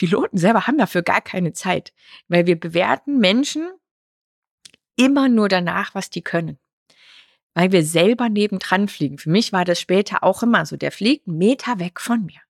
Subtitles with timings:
[0.00, 1.92] Piloten selber haben dafür gar keine Zeit,
[2.26, 3.70] weil wir bewerten Menschen
[4.96, 6.58] immer nur danach, was die können.
[7.52, 9.18] Weil wir selber nebendran fliegen.
[9.18, 10.78] Für mich war das später auch immer so.
[10.78, 12.40] Der fliegt einen Meter weg von mir.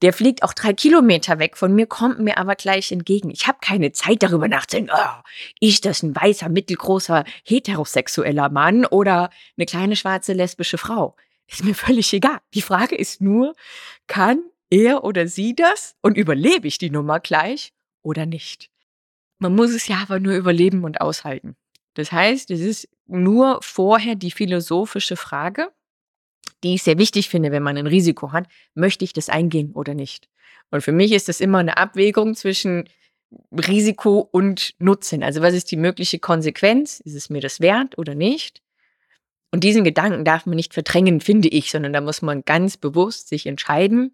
[0.00, 3.30] Der fliegt auch drei Kilometer weg von mir, kommt mir aber gleich entgegen.
[3.30, 5.22] Ich habe keine Zeit darüber nachzudenken, oh,
[5.58, 11.16] ist das ein weißer, mittelgroßer, heterosexueller Mann oder eine kleine schwarze lesbische Frau?
[11.48, 12.38] Ist mir völlig egal.
[12.54, 13.56] Die Frage ist nur,
[14.06, 14.40] kann
[14.70, 17.72] er oder sie das und überlebe ich die Nummer gleich
[18.02, 18.70] oder nicht?
[19.38, 21.56] Man muss es ja aber nur überleben und aushalten.
[21.94, 25.72] Das heißt, es ist nur vorher die philosophische Frage,
[26.62, 29.94] die ich sehr wichtig finde, wenn man ein Risiko hat, möchte ich das eingehen oder
[29.94, 30.28] nicht?
[30.70, 32.88] Und für mich ist das immer eine Abwägung zwischen
[33.52, 35.22] Risiko und Nutzen.
[35.22, 37.00] Also was ist die mögliche Konsequenz?
[37.00, 38.62] Ist es mir das wert oder nicht?
[39.52, 43.28] Und diesen Gedanken darf man nicht verdrängen, finde ich, sondern da muss man ganz bewusst
[43.28, 44.12] sich entscheiden.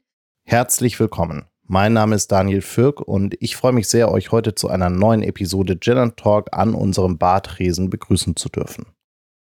[0.48, 1.46] Herzlich willkommen.
[1.64, 5.24] Mein Name ist Daniel Fürk und ich freue mich sehr, euch heute zu einer neuen
[5.24, 8.86] Episode Gin Talk an unserem Bartresen begrüßen zu dürfen.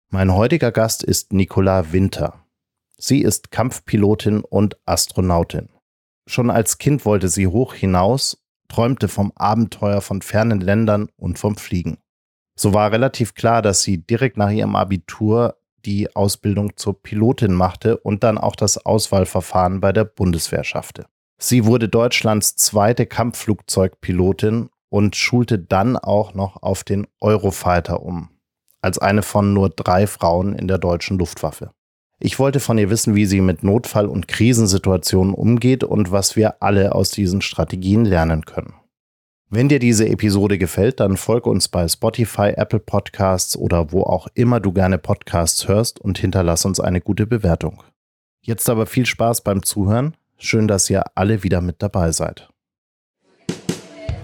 [0.09, 2.43] Mein heutiger Gast ist Nicola Winter.
[2.97, 5.69] Sie ist Kampfpilotin und Astronautin.
[6.27, 11.56] Schon als Kind wollte sie hoch hinaus, träumte vom Abenteuer von fernen Ländern und vom
[11.56, 11.98] Fliegen.
[12.59, 17.97] So war relativ klar, dass sie direkt nach ihrem Abitur die Ausbildung zur Pilotin machte
[17.99, 21.07] und dann auch das Auswahlverfahren bei der Bundeswehr schaffte.
[21.39, 28.31] Sie wurde Deutschlands zweite Kampfflugzeugpilotin und schulte dann auch noch auf den Eurofighter um,
[28.81, 31.71] als eine von nur drei Frauen in der deutschen Luftwaffe.
[32.21, 36.62] Ich wollte von ihr wissen, wie sie mit Notfall- und Krisensituationen umgeht und was wir
[36.62, 38.75] alle aus diesen Strategien lernen können.
[39.55, 44.27] Wenn dir diese Episode gefällt, dann folge uns bei Spotify, Apple Podcasts oder wo auch
[44.34, 47.84] immer du gerne Podcasts hörst und hinterlass uns eine gute Bewertung.
[48.41, 50.16] Jetzt aber viel Spaß beim Zuhören.
[50.38, 52.48] Schön, dass ihr alle wieder mit dabei seid.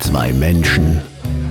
[0.00, 1.00] Zwei Menschen,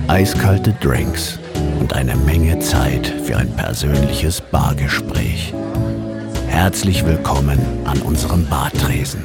[0.08, 1.38] eiskalte Drinks
[1.80, 5.54] und eine Menge Zeit für ein persönliches Bargespräch.
[6.48, 9.24] Herzlich willkommen an unserem Bartresen.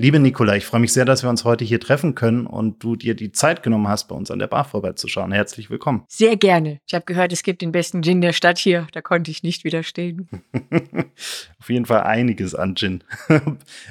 [0.00, 2.94] Liebe Nicola, ich freue mich sehr, dass wir uns heute hier treffen können und du
[2.94, 5.32] dir die Zeit genommen hast, bei uns an der Bar vorbeizuschauen.
[5.32, 6.04] Herzlich willkommen.
[6.06, 6.78] Sehr gerne.
[6.86, 8.86] Ich habe gehört, es gibt den besten Gin der Stadt hier.
[8.92, 10.28] Da konnte ich nicht widerstehen.
[11.58, 13.02] Auf jeden Fall einiges an Gin.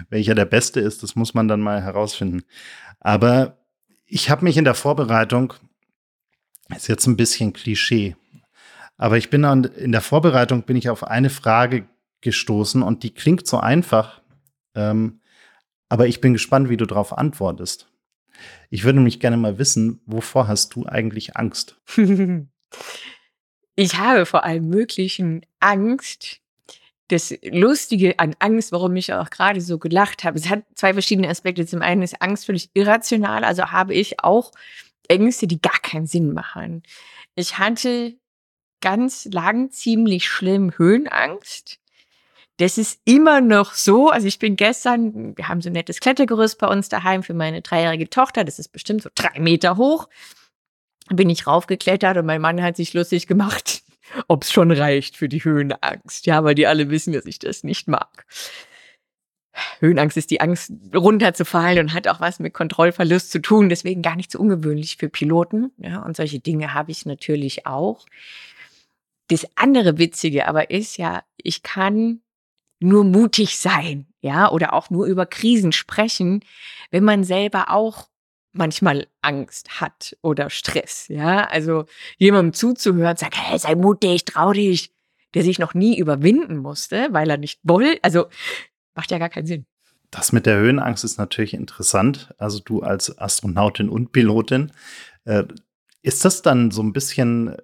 [0.10, 2.44] Welcher der beste ist, das muss man dann mal herausfinden.
[3.02, 3.58] Aber
[4.06, 5.56] ich habe mich in der Vorbereitung,
[6.74, 8.16] ist jetzt ein bisschen Klischee,
[8.96, 11.86] aber ich bin dann in der Vorbereitung bin ich auf eine Frage
[12.22, 14.22] gestoßen und die klingt so einfach.
[14.74, 15.17] Ähm,
[15.90, 17.90] aber ich bin gespannt, wie du darauf antwortest.
[18.70, 21.80] Ich würde mich gerne mal wissen, wovor hast du eigentlich Angst?
[23.76, 26.42] ich habe vor allem möglichen Angst.
[27.10, 31.30] Das Lustige an Angst, warum ich auch gerade so gelacht habe, es hat zwei verschiedene
[31.30, 31.66] Aspekte.
[31.66, 34.52] Zum einen ist Angst völlig irrational, also habe ich auch
[35.08, 36.84] Ängste, die gar keinen Sinn machen.
[37.36, 38.18] Ich hatte
[38.82, 41.80] ganz lang ziemlich schlimm Höhenangst.
[42.58, 44.10] Das ist immer noch so.
[44.10, 47.62] Also ich bin gestern, wir haben so ein nettes Klettergerüst bei uns daheim für meine
[47.62, 48.44] dreijährige Tochter.
[48.44, 50.10] Das ist bestimmt so drei Meter hoch.
[51.10, 53.84] Bin ich raufgeklettert und mein Mann hat sich lustig gemacht,
[54.28, 56.26] ob es schon reicht für die Höhenangst.
[56.26, 58.26] Ja, weil die alle wissen, dass ich das nicht mag.
[59.80, 63.70] Höhenangst ist die Angst, runterzufallen und hat auch was mit Kontrollverlust zu tun.
[63.70, 65.72] Deswegen gar nicht so ungewöhnlich für Piloten.
[65.78, 68.06] Ja, und solche Dinge habe ich natürlich auch.
[69.30, 72.22] Das andere Witzige aber ist ja, ich kann
[72.80, 76.44] nur mutig sein, ja, oder auch nur über Krisen sprechen,
[76.92, 78.08] wenn man selber auch
[78.54, 81.46] manchmal Angst hat oder Stress, ja.
[81.46, 81.86] Also
[82.18, 84.94] jemandem zuzuhören, sagt, hey, sei mutig, trau dich,
[85.34, 88.28] der sich noch nie überwinden musste, weil er nicht wollte, also
[88.96, 89.66] macht ja gar keinen Sinn.
[90.10, 92.34] Das mit der Höhenangst ist natürlich interessant.
[92.38, 94.72] Also du als Astronautin und Pilotin,
[95.26, 95.44] äh,
[96.02, 97.56] ist das dann so ein bisschen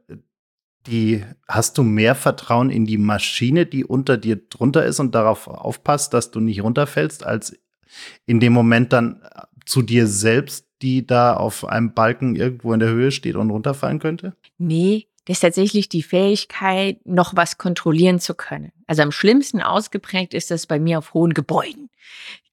[0.87, 5.47] die, hast du mehr Vertrauen in die Maschine, die unter dir drunter ist und darauf
[5.47, 7.57] aufpasst, dass du nicht runterfällst, als
[8.25, 9.21] in dem Moment dann
[9.65, 13.99] zu dir selbst, die da auf einem Balken irgendwo in der Höhe steht und runterfallen
[13.99, 14.35] könnte?
[14.57, 18.73] Nee, das ist tatsächlich die Fähigkeit, noch was kontrollieren zu können.
[18.87, 21.89] Also am schlimmsten ausgeprägt ist das bei mir auf hohen Gebäuden.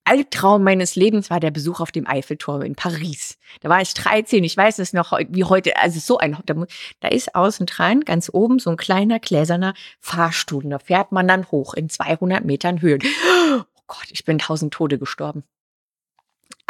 [0.05, 3.39] Albtraum meines Lebens war der Besuch auf dem Eiffelturm in Paris.
[3.61, 6.55] Da war ich 13, ich weiß es noch wie heute, also so ein, da,
[7.01, 10.65] da ist außen dran, ganz oben, so ein kleiner gläserner Fahrstuhl.
[10.65, 12.99] Da fährt man dann hoch in 200 Metern Höhe.
[13.53, 15.45] Oh Gott, ich bin tausend Tode gestorben.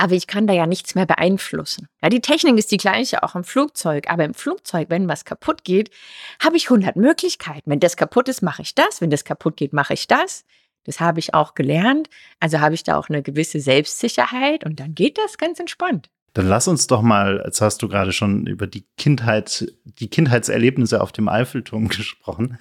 [0.00, 1.87] Aber ich kann da ja nichts mehr beeinflussen.
[2.03, 4.09] Ja, die Technik ist die gleiche, auch im Flugzeug.
[4.09, 5.91] Aber im Flugzeug, wenn was kaputt geht,
[6.43, 7.71] habe ich 100 Möglichkeiten.
[7.71, 9.03] Wenn das kaputt ist, mache ich das.
[9.03, 10.47] Wenn das kaputt geht, mache ich das.
[10.85, 12.09] Das habe ich auch gelernt.
[12.41, 16.11] Also habe ich da auch eine gewisse Selbstsicherheit und dann geht das ganz entspannt.
[16.32, 21.00] Dann lass uns doch mal, jetzt hast du gerade schon über die Kindheit, die Kindheitserlebnisse
[21.00, 22.59] auf dem Eiffelturm gesprochen.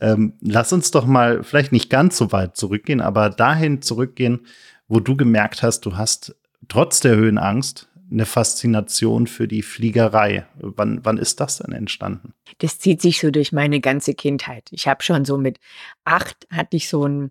[0.00, 4.46] Ähm, lass uns doch mal vielleicht nicht ganz so weit zurückgehen, aber dahin zurückgehen,
[4.88, 6.34] wo du gemerkt hast, du hast
[6.68, 10.46] trotz der Höhenangst eine Faszination für die Fliegerei.
[10.56, 12.32] Wann, wann ist das denn entstanden?
[12.58, 14.68] Das zieht sich so durch meine ganze Kindheit.
[14.72, 15.60] Ich habe schon so mit
[16.04, 17.30] acht hatte ich so ein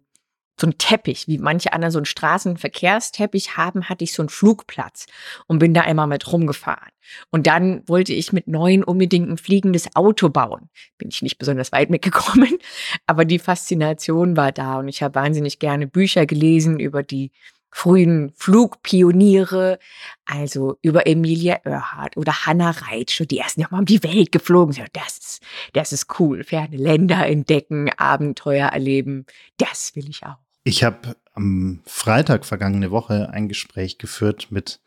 [0.60, 5.06] so ein Teppich, wie manche anderen so einen Straßenverkehrsteppich haben, hatte ich so einen Flugplatz
[5.48, 6.92] und bin da einmal mit rumgefahren.
[7.32, 10.70] Und dann wollte ich mit neun unbedingt ein fliegendes Auto bauen.
[10.98, 12.58] Bin ich nicht besonders weit mitgekommen,
[13.08, 17.32] aber die Faszination war da und ich habe wahnsinnig gerne Bücher gelesen über die
[17.72, 19.80] frühen Flugpioniere,
[20.26, 24.90] also über Emilia Earhart oder Hannah Reitsch, die ersten mal um die Welt geflogen sind.
[24.94, 26.44] Das ist, das ist cool.
[26.44, 29.26] Ferne Länder entdecken, Abenteuer erleben.
[29.58, 30.49] Das will ich auch.
[30.70, 34.80] Ich habe am Freitag vergangene Woche ein Gespräch geführt mit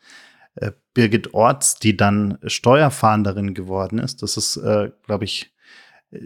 [0.55, 4.23] äh, Birgit Orts, die dann Steuerfahnderin geworden ist.
[4.23, 5.53] Das ist, äh, glaube ich,
[6.11, 6.19] äh,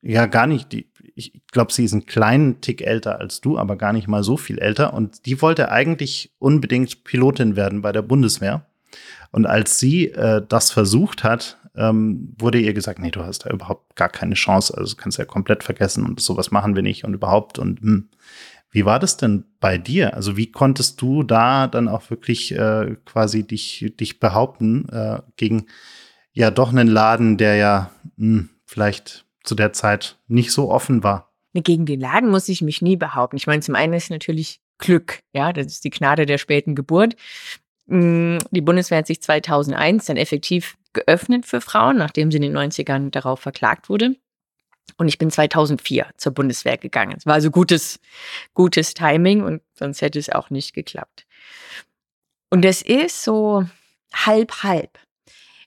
[0.00, 3.76] ja gar nicht, die, ich glaube, sie ist einen kleinen Tick älter als du, aber
[3.76, 4.94] gar nicht mal so viel älter.
[4.94, 8.64] Und die wollte eigentlich unbedingt Pilotin werden bei der Bundeswehr.
[9.30, 13.50] Und als sie äh, das versucht hat, ähm, wurde ihr gesagt, nee, du hast da
[13.50, 17.12] überhaupt gar keine Chance, also kannst ja komplett vergessen und sowas machen wir nicht und
[17.12, 18.08] überhaupt und hm.
[18.70, 20.14] Wie war das denn bei dir?
[20.14, 25.66] Also wie konntest du da dann auch wirklich äh, quasi dich, dich behaupten äh, gegen
[26.32, 31.02] ja doch einen Laden, der ja mh, hm, vielleicht zu der Zeit nicht so offen
[31.02, 31.32] war?
[31.52, 33.36] Gegen den Laden muss ich mich nie behaupten.
[33.36, 37.16] Ich meine, zum einen ist natürlich Glück, ja, das ist die Gnade der späten Geburt.
[37.88, 42.56] Hm, die Bundeswehr hat sich 2001 dann effektiv geöffnet für Frauen, nachdem sie in den
[42.56, 44.14] 90ern darauf verklagt wurde.
[44.96, 47.14] Und ich bin 2004 zur Bundeswehr gegangen.
[47.16, 48.00] Es war also gutes,
[48.54, 51.26] gutes Timing und sonst hätte es auch nicht geklappt.
[52.50, 53.64] Und es ist so
[54.12, 54.98] halb, halb.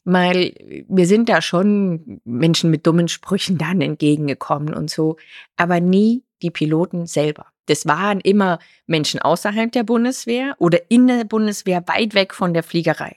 [0.06, 0.54] Weil
[0.90, 5.16] wir sind da schon Menschen mit dummen Sprüchen dann entgegengekommen und so,
[5.56, 7.46] aber nie die Piloten selber.
[7.68, 12.64] Das waren immer Menschen außerhalb der Bundeswehr oder in der Bundeswehr weit weg von der
[12.64, 13.16] Fliegerei.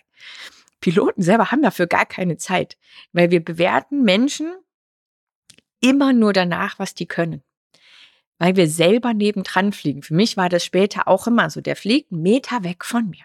[0.81, 2.77] Piloten selber haben dafür gar keine Zeit,
[3.13, 4.55] weil wir bewerten Menschen
[5.81, 7.43] immer nur danach, was die können.
[8.39, 10.03] Weil wir selber nebendran fliegen.
[10.03, 11.61] Für mich war das später auch immer so.
[11.61, 13.25] Der fliegt einen Meter weg von mir.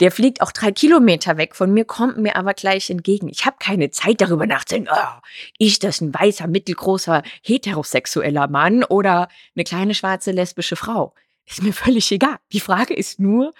[0.00, 3.28] Der fliegt auch drei Kilometer weg von mir, kommt mir aber gleich entgegen.
[3.28, 5.20] Ich habe keine Zeit darüber nachzudenken, oh,
[5.58, 11.14] ist das ein weißer, mittelgroßer, heterosexueller Mann oder eine kleine schwarze lesbische Frau?
[11.44, 12.36] Ist mir völlig egal.
[12.52, 13.52] Die Frage ist nur,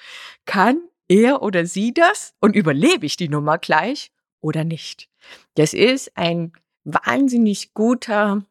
[0.46, 4.10] kann er oder sie das und überlebe ich die Nummer gleich
[4.40, 5.08] oder nicht?
[5.56, 6.52] Das ist ein
[6.84, 8.44] wahnsinnig guter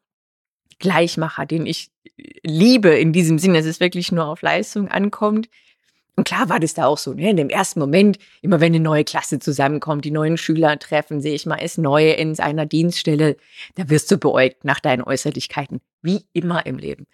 [0.79, 1.91] Gleichmacher, den ich
[2.43, 5.49] liebe in diesem Sinne, dass es wirklich nur auf Leistung ankommt.
[6.15, 7.29] Und klar war das da auch so, ne?
[7.29, 11.33] in dem ersten Moment, immer wenn eine neue Klasse zusammenkommt, die neuen Schüler treffen, sehe
[11.33, 13.37] ich mal, ist Neue in seiner Dienststelle,
[13.75, 17.07] da wirst du beäugt nach deinen Äußerlichkeiten, wie immer im Leben.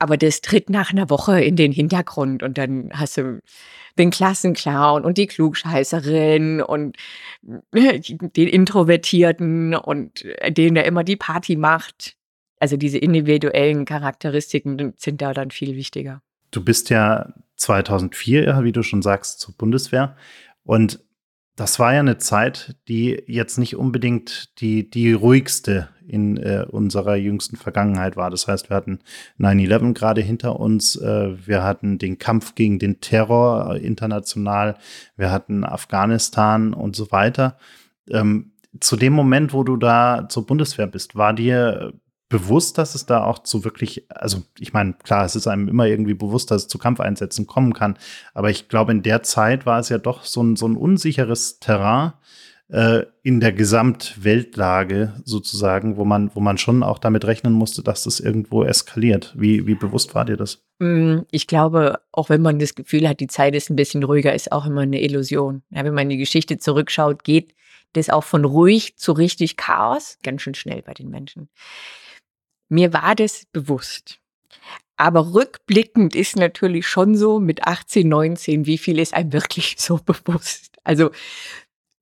[0.00, 3.40] Aber das tritt nach einer Woche in den Hintergrund und dann hast du
[3.98, 6.96] den Klassenclown und die Klugscheißerin und
[7.72, 12.16] äh, den Introvertierten und äh, den, der immer die Party macht.
[12.58, 16.22] Also diese individuellen Charakteristiken sind da dann viel wichtiger.
[16.50, 20.16] Du bist ja 2004, wie du schon sagst, zur Bundeswehr
[20.64, 21.00] und
[21.60, 27.16] das war ja eine Zeit, die jetzt nicht unbedingt die, die ruhigste in äh, unserer
[27.16, 28.30] jüngsten Vergangenheit war.
[28.30, 29.00] Das heißt, wir hatten
[29.38, 34.78] 9-11 gerade hinter uns, äh, wir hatten den Kampf gegen den Terror äh, international,
[35.18, 37.58] wir hatten Afghanistan und so weiter.
[38.08, 41.92] Ähm, zu dem Moment, wo du da zur Bundeswehr bist, war dir
[42.30, 45.86] bewusst, dass es da auch zu wirklich, also ich meine, klar, es ist einem immer
[45.86, 47.98] irgendwie bewusst, dass es zu Kampfeinsätzen kommen kann,
[48.32, 51.58] aber ich glaube, in der Zeit war es ja doch so ein, so ein unsicheres
[51.58, 52.12] Terrain
[52.68, 58.04] äh, in der Gesamtweltlage sozusagen, wo man, wo man schon auch damit rechnen musste, dass
[58.04, 59.34] das irgendwo eskaliert.
[59.36, 60.62] Wie, wie bewusst war dir das?
[60.78, 64.32] Mm, ich glaube, auch wenn man das Gefühl hat, die Zeit ist ein bisschen ruhiger,
[64.32, 65.62] ist auch immer eine Illusion.
[65.70, 67.56] Ja, wenn man die Geschichte zurückschaut, geht
[67.92, 71.48] das auch von ruhig zu richtig Chaos ganz schön schnell bei den Menschen.
[72.70, 74.20] Mir war das bewusst.
[74.96, 79.96] Aber rückblickend ist natürlich schon so mit 18, 19, wie viel ist einem wirklich so
[79.98, 80.76] bewusst?
[80.84, 81.10] Also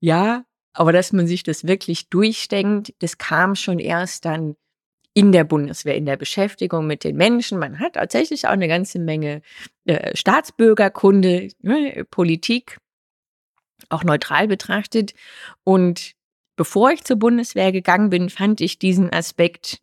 [0.01, 4.55] ja, aber dass man sich das wirklich durchdenkt, das kam schon erst dann
[5.15, 7.59] in der Bundeswehr, in der Beschäftigung mit den Menschen.
[7.59, 9.43] Man hat tatsächlich auch eine ganze Menge
[9.87, 12.79] äh, Staatsbürgerkunde, ne, Politik,
[13.89, 15.15] auch neutral betrachtet.
[15.65, 16.13] Und
[16.57, 19.81] bevor ich zur Bundeswehr gegangen bin, fand ich diesen Aspekt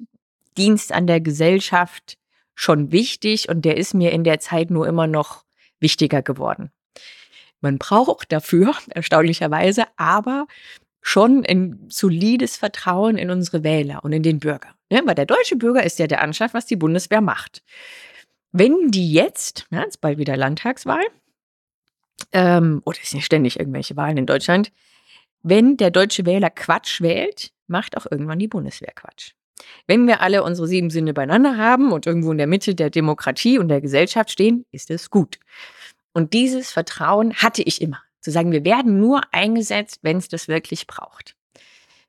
[0.57, 2.17] Dienst an der Gesellschaft
[2.55, 5.43] schon wichtig und der ist mir in der Zeit nur immer noch
[5.79, 6.71] wichtiger geworden.
[7.61, 10.47] Man braucht dafür, erstaunlicherweise, aber
[11.01, 14.69] schon ein solides Vertrauen in unsere Wähler und in den Bürger.
[14.89, 17.63] Ja, weil der deutsche Bürger ist ja der Anschaff, was die Bundeswehr macht.
[18.51, 21.05] Wenn die jetzt, ja, ist bald wieder Landtagswahl,
[22.31, 24.71] ähm, oder es sind ja ständig irgendwelche Wahlen in Deutschland,
[25.43, 29.33] wenn der deutsche Wähler Quatsch wählt, macht auch irgendwann die Bundeswehr Quatsch.
[29.87, 33.59] Wenn wir alle unsere sieben Sinne beieinander haben und irgendwo in der Mitte der Demokratie
[33.59, 35.39] und der Gesellschaft stehen, ist es gut.
[36.13, 38.01] Und dieses Vertrauen hatte ich immer.
[38.21, 41.35] Zu sagen, wir werden nur eingesetzt, wenn es das wirklich braucht.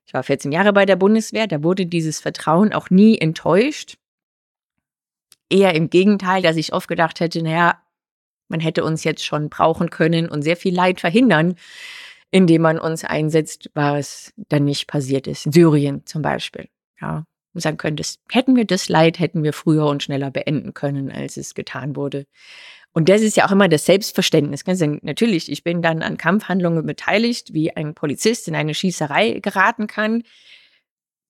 [0.07, 3.97] Ich war 14 Jahre bei der Bundeswehr, da wurde dieses Vertrauen auch nie enttäuscht.
[5.49, 7.81] Eher im Gegenteil, dass ich oft gedacht hätte, naja,
[8.47, 11.55] man hätte uns jetzt schon brauchen können und sehr viel Leid verhindern,
[12.31, 15.45] indem man uns einsetzt, was dann nicht passiert ist.
[15.45, 16.69] In Syrien zum Beispiel.
[16.99, 17.25] Ja,
[17.57, 21.11] und sagen können, das, hätten wir das Leid, hätten wir früher und schneller beenden können,
[21.11, 22.27] als es getan wurde.
[22.93, 24.63] Und das ist ja auch immer das Selbstverständnis.
[25.01, 30.21] Natürlich, ich bin dann an Kampfhandlungen beteiligt, wie ein Polizist in eine Schießerei geraten kann,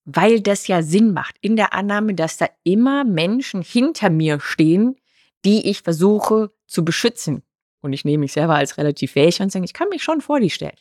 [0.04, 4.98] weil das ja Sinn macht, in der Annahme, dass da immer Menschen hinter mir stehen,
[5.46, 7.42] die ich versuche zu beschützen.
[7.80, 10.42] Und ich nehme mich selber als relativ fähig und sage, ich kann mich schon vor
[10.42, 10.76] die stellen.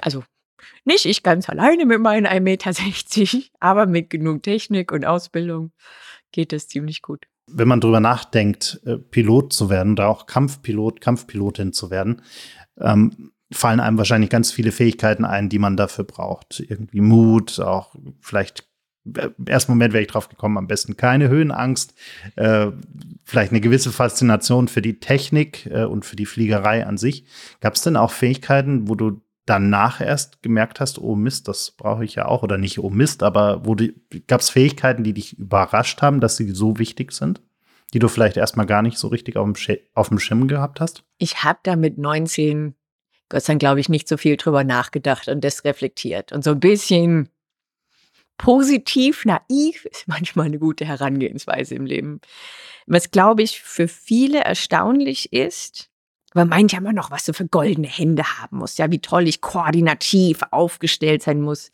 [0.00, 0.22] Also
[0.84, 5.72] nicht ich ganz alleine mit meinen 1,60 Meter, aber mit genug Technik und Ausbildung
[6.32, 11.00] geht das ziemlich gut wenn man drüber nachdenkt, äh, Pilot zu werden oder auch Kampfpilot,
[11.00, 12.22] Kampfpilotin zu werden,
[12.80, 16.60] ähm, fallen einem wahrscheinlich ganz viele Fähigkeiten ein, die man dafür braucht.
[16.60, 18.66] Irgendwie Mut, auch vielleicht
[19.14, 21.94] äh, im ersten Moment wäre ich drauf gekommen, am besten keine Höhenangst,
[22.36, 22.68] äh,
[23.22, 27.26] vielleicht eine gewisse Faszination für die Technik äh, und für die Fliegerei an sich.
[27.60, 32.04] Gab es denn auch Fähigkeiten, wo du danach erst gemerkt hast, oh Mist, das brauche
[32.04, 33.62] ich ja auch oder nicht oh Mist, aber
[34.26, 37.42] gab es Fähigkeiten, die dich überrascht haben, dass sie so wichtig sind,
[37.92, 40.80] die du vielleicht erstmal gar nicht so richtig auf dem, Sch auf dem Schirm gehabt
[40.80, 41.04] hast?
[41.18, 42.74] Ich habe da mit 19,
[43.28, 46.32] Gott sei Dank, glaube ich, nicht so viel drüber nachgedacht und das reflektiert.
[46.32, 47.28] Und so ein bisschen
[48.38, 52.20] positiv, naiv ist manchmal eine gute Herangehensweise im Leben.
[52.86, 55.90] Was, glaube ich, für viele erstaunlich ist,
[56.34, 59.28] man meint ja immer noch, was du für goldene Hände haben musst, ja, wie toll
[59.28, 61.70] ich koordinativ aufgestellt sein muss.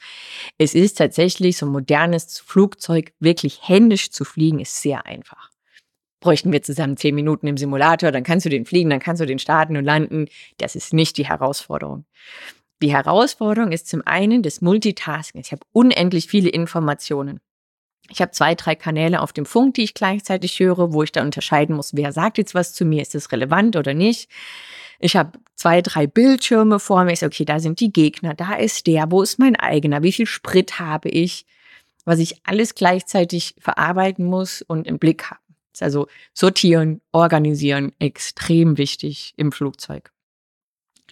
[0.59, 5.51] Es ist tatsächlich so ein modernes Flugzeug, wirklich händisch zu fliegen, ist sehr einfach.
[6.21, 9.27] Bräuchten wir zusammen zehn Minuten im Simulator, dann kannst du den fliegen, dann kannst du
[9.27, 10.27] den starten und landen.
[10.59, 12.05] Das ist nicht die Herausforderung.
[12.83, 15.41] Die Herausforderung ist zum einen das Multitasking.
[15.41, 17.41] Ich habe unendlich viele Informationen.
[18.09, 21.27] Ich habe zwei, drei Kanäle auf dem Funk, die ich gleichzeitig höre, wo ich dann
[21.27, 24.29] unterscheiden muss, wer sagt jetzt was zu mir, ist das relevant oder nicht.
[24.99, 27.13] Ich habe zwei, drei Bildschirme vor mir.
[27.13, 30.13] Ich sage, okay, da sind die Gegner, da ist der, wo ist mein eigener, wie
[30.13, 31.47] viel Sprit habe ich,
[32.05, 35.41] was ich alles gleichzeitig verarbeiten muss und im Blick haben.
[35.73, 40.11] Das ist also sortieren, organisieren, extrem wichtig im Flugzeug.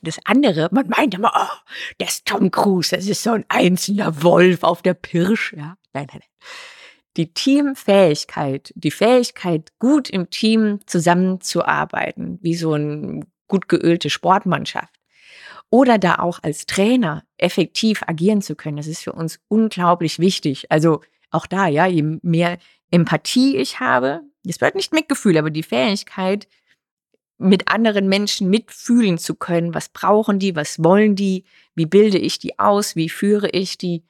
[0.02, 4.23] Das andere, man meint immer, oh, der ist Tom Cruise, das ist so ein einzelner
[4.23, 5.54] Wolf auf der Pirsch.
[5.57, 6.23] Ja, nein, nein, nein
[7.19, 14.95] die Teamfähigkeit, die Fähigkeit, gut im Team zusammenzuarbeiten, wie so eine gut geölte Sportmannschaft.
[15.69, 20.71] Oder da auch als Trainer effektiv agieren zu können, das ist für uns unglaublich wichtig.
[20.71, 22.59] Also auch da, ja, je mehr
[22.91, 26.49] Empathie ich habe, das wird nicht Mitgefühl, aber die Fähigkeit,
[27.41, 31.45] mit anderen Menschen mitfühlen zu können, was brauchen die, was wollen die,
[31.75, 34.05] wie bilde ich die aus, wie führe ich die,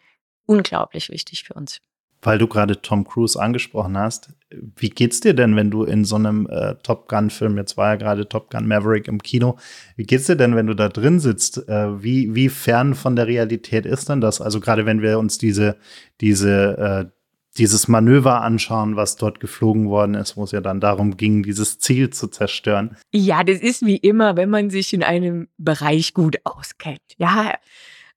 [0.47, 1.81] unglaublich wichtig für uns
[2.23, 6.17] weil du gerade Tom Cruise angesprochen hast, wie geht's dir denn, wenn du in so
[6.17, 9.59] einem äh, Top Gun-Film, jetzt war ja gerade Top Gun Maverick im Kino,
[9.97, 11.69] wie geht's dir denn, wenn du da drin sitzt?
[11.69, 14.41] Äh, wie, wie fern von der Realität ist denn das?
[14.41, 15.77] Also gerade wenn wir uns diese,
[16.21, 17.19] diese, äh,
[17.59, 21.79] dieses Manöver anschauen, was dort geflogen worden ist, wo es ja dann darum ging, dieses
[21.79, 22.97] Ziel zu zerstören.
[23.13, 27.01] Ja, das ist wie immer, wenn man sich in einem Bereich gut auskennt.
[27.17, 27.55] Ja,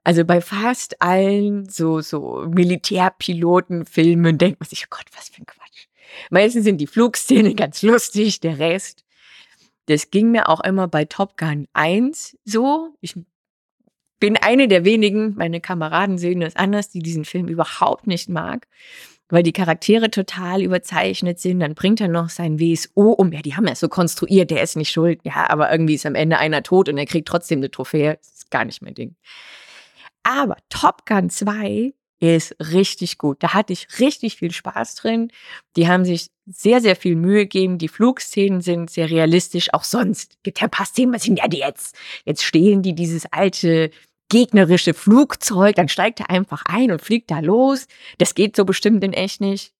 [0.03, 5.45] also bei fast allen so, so Militärpilotenfilmen denkt man sich, oh Gott, was für ein
[5.45, 5.87] Quatsch.
[6.29, 9.03] Meistens sind die Flugszenen ganz lustig, der Rest.
[9.85, 12.95] Das ging mir auch immer bei Top Gun 1 so.
[13.01, 13.15] Ich
[14.19, 18.67] bin eine der wenigen, meine Kameraden sehen das anders, die diesen Film überhaupt nicht mag.
[19.29, 21.61] weil die Charaktere total überzeichnet sind.
[21.61, 23.31] Dann bringt er noch sein WSO um.
[23.31, 25.21] Ja, die haben ja so konstruiert, der ist nicht schuld.
[25.23, 28.17] Ja, aber irgendwie ist am Ende einer tot und er kriegt trotzdem eine Trophäe.
[28.17, 29.15] Das ist gar nicht mein Ding.
[30.23, 33.41] Aber Top Gun 2 ist richtig gut.
[33.41, 35.31] Da hatte ich richtig viel Spaß drin.
[35.75, 37.79] Die haben sich sehr, sehr viel Mühe gegeben.
[37.79, 39.73] Die Flugszenen sind sehr realistisch.
[39.73, 41.95] Auch sonst gibt ja ein paar Szenen, was sind ja die jetzt?
[42.25, 43.89] Jetzt stehlen die dieses alte
[44.29, 47.87] gegnerische Flugzeug, dann steigt er einfach ein und fliegt da los.
[48.17, 49.73] Das geht so bestimmt in echt nicht.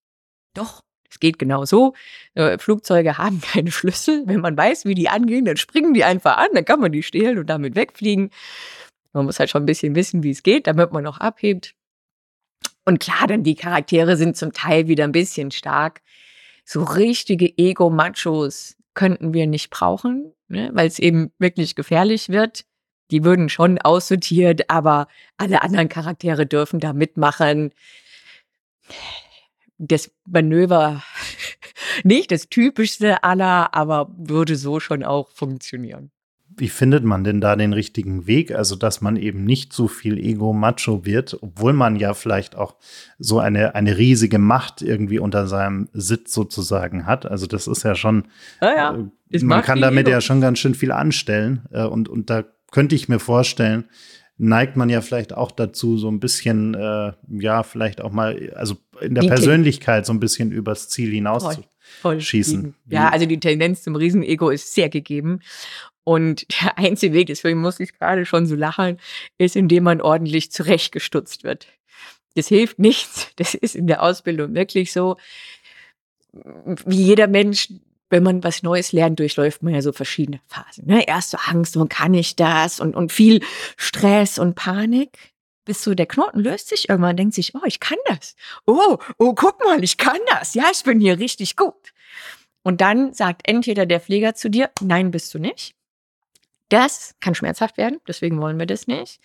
[0.52, 1.94] Doch, es geht genau so.
[2.34, 4.24] Äh, Flugzeuge haben keine Schlüssel.
[4.26, 7.02] Wenn man weiß, wie die angehen, dann springen die einfach an, dann kann man die
[7.02, 8.30] stehlen und damit wegfliegen.
[9.12, 11.74] Man muss halt schon ein bisschen wissen, wie es geht, damit man noch abhebt.
[12.84, 16.02] Und klar, dann die Charaktere sind zum Teil wieder ein bisschen stark.
[16.64, 20.70] So richtige Ego-Machos könnten wir nicht brauchen, ne?
[20.74, 22.64] weil es eben wirklich gefährlich wird.
[23.10, 27.72] Die würden schon aussortiert, aber alle anderen Charaktere dürfen da mitmachen.
[29.78, 31.02] Das Manöver
[32.04, 36.10] nicht das typischste aller, aber würde so schon auch funktionieren
[36.56, 38.54] wie findet man denn da den richtigen Weg?
[38.54, 42.76] Also, dass man eben nicht so viel Ego-Macho wird, obwohl man ja vielleicht auch
[43.18, 47.26] so eine, eine riesige Macht irgendwie unter seinem Sitz sozusagen hat.
[47.26, 48.24] Also, das ist ja schon,
[48.60, 49.10] ja, ja.
[49.30, 50.12] Äh, man kann damit Ego.
[50.12, 51.62] ja schon ganz schön viel anstellen.
[51.70, 53.84] Äh, und, und da könnte ich mir vorstellen,
[54.38, 58.76] neigt man ja vielleicht auch dazu, so ein bisschen, äh, ja, vielleicht auch mal, also
[59.00, 61.62] in der die Persönlichkeit so ein bisschen übers Ziel hinaus voll, zu
[62.00, 62.74] voll schießen.
[62.88, 65.40] Ja, also die Tendenz zum Riesenego ist sehr gegeben.
[66.04, 68.98] Und der einzige Weg, deswegen muss ich gerade schon so lachen,
[69.38, 71.66] ist, indem man ordentlich zurechtgestutzt wird.
[72.34, 73.28] Das hilft nichts.
[73.36, 75.16] Das ist in der Ausbildung wirklich so.
[76.32, 77.68] Wie jeder Mensch,
[78.08, 80.86] wenn man was Neues lernt, durchläuft man ja so verschiedene Phasen.
[80.86, 81.06] Ne?
[81.06, 82.80] Erst so Angst, und kann ich das?
[82.80, 83.42] Und, und viel
[83.76, 85.32] Stress und Panik.
[85.64, 88.34] Bis so der Knoten löst sich irgendwann, denkt sich, oh, ich kann das.
[88.66, 90.54] Oh, oh, guck mal, ich kann das.
[90.54, 91.92] Ja, ich bin hier richtig gut.
[92.64, 95.74] Und dann sagt entweder der Pfleger zu dir, nein, bist du nicht.
[96.72, 99.20] Das kann schmerzhaft werden, deswegen wollen wir das nicht.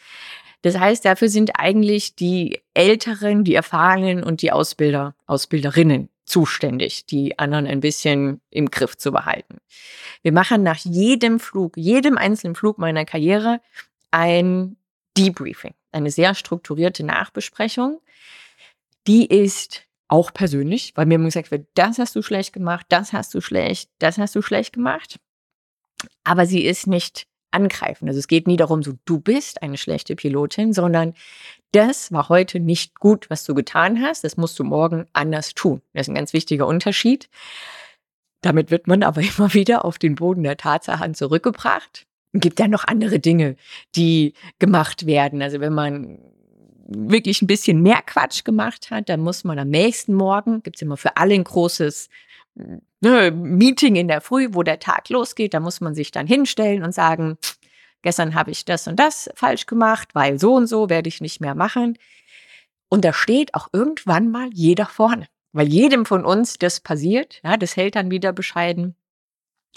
[0.64, 7.40] Das heißt, dafür sind eigentlich die Älteren, die Erfahrenen und die Ausbilder, Ausbilderinnen zuständig, die
[7.40, 9.60] anderen ein bisschen im Griff zu behalten.
[10.24, 13.62] Wir machen nach jedem Flug, jedem einzelnen Flug meiner Karriere
[14.12, 14.76] ein
[15.18, 18.02] Debriefing, eine sehr strukturierte Nachbesprechung.
[19.08, 23.14] Die ist auch persönlich, weil mir immer gesagt wird, das hast du schlecht gemacht, das
[23.14, 25.18] hast du schlecht, das hast du schlecht gemacht.
[26.26, 28.08] Aber sie ist nicht angreifen.
[28.08, 31.14] Also es geht nie darum, so du bist eine schlechte Pilotin, sondern
[31.72, 34.24] das war heute nicht gut, was du getan hast.
[34.24, 35.82] Das musst du morgen anders tun.
[35.94, 37.30] Das ist ein ganz wichtiger Unterschied.
[38.42, 42.06] Damit wird man aber immer wieder auf den Boden der Tatsachen zurückgebracht.
[42.34, 43.56] Es gibt ja noch andere Dinge,
[43.96, 45.42] die gemacht werden.
[45.42, 46.20] Also wenn man
[46.88, 50.82] wirklich ein bisschen mehr Quatsch gemacht hat, dann muss man am nächsten Morgen, gibt es
[50.82, 52.10] immer für alle ein großes
[53.02, 56.84] ne, Meeting in der Früh, wo der Tag losgeht, da muss man sich dann hinstellen
[56.84, 57.38] und sagen,
[58.02, 61.42] gestern habe ich das und das falsch gemacht, weil so und so werde ich nicht
[61.42, 61.98] mehr machen.
[62.90, 67.58] Und da steht auch irgendwann mal jeder vorne, weil jedem von uns das passiert, ja,
[67.58, 68.96] das hält dann wieder bescheiden.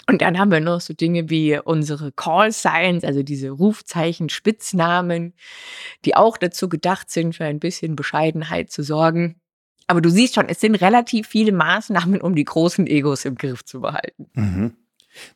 [0.07, 5.33] Und dann haben wir noch so Dinge wie unsere Call Signs, also diese Rufzeichen, Spitznamen,
[6.05, 9.40] die auch dazu gedacht sind, für ein bisschen Bescheidenheit zu sorgen.
[9.91, 13.65] Aber du siehst schon, es sind relativ viele Maßnahmen, um die großen Egos im Griff
[13.65, 14.27] zu behalten.
[14.35, 14.71] Mhm.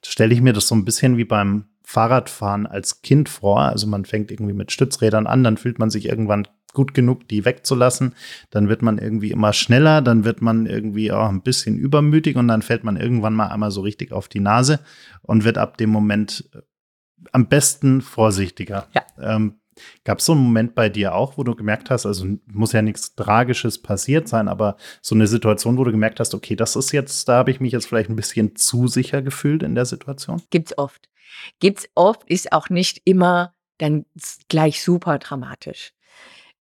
[0.02, 3.60] Stelle ich mir das so ein bisschen wie beim Fahrradfahren als Kind vor.
[3.60, 7.44] Also man fängt irgendwie mit Stützrädern an, dann fühlt man sich irgendwann gut genug, die
[7.44, 8.15] wegzulassen.
[8.50, 12.48] Dann wird man irgendwie immer schneller, dann wird man irgendwie auch ein bisschen übermütig und
[12.48, 14.80] dann fällt man irgendwann mal einmal so richtig auf die Nase
[15.22, 16.50] und wird ab dem Moment
[17.34, 18.88] am besten vorsichtiger.
[18.94, 19.36] Ja.
[19.36, 19.56] Ähm,
[20.04, 22.82] Gab es so einen Moment bei dir auch, wo du gemerkt hast, also muss ja
[22.82, 26.92] nichts Tragisches passiert sein, aber so eine Situation, wo du gemerkt hast, okay, das ist
[26.92, 30.42] jetzt, da habe ich mich jetzt vielleicht ein bisschen zu sicher gefühlt in der Situation?
[30.50, 31.10] Gibt's oft.
[31.60, 34.06] Gibt's oft, ist auch nicht immer dann
[34.48, 35.92] gleich super dramatisch.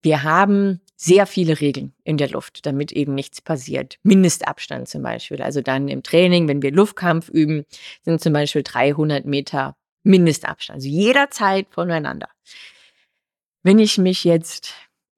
[0.01, 3.99] Wir haben sehr viele Regeln in der Luft, damit eben nichts passiert.
[4.03, 5.41] Mindestabstand zum Beispiel.
[5.41, 7.65] Also dann im Training, wenn wir Luftkampf üben,
[8.03, 10.77] sind zum Beispiel 300 Meter Mindestabstand.
[10.77, 12.27] Also jederzeit voneinander.
[13.63, 14.73] Wenn ich mich jetzt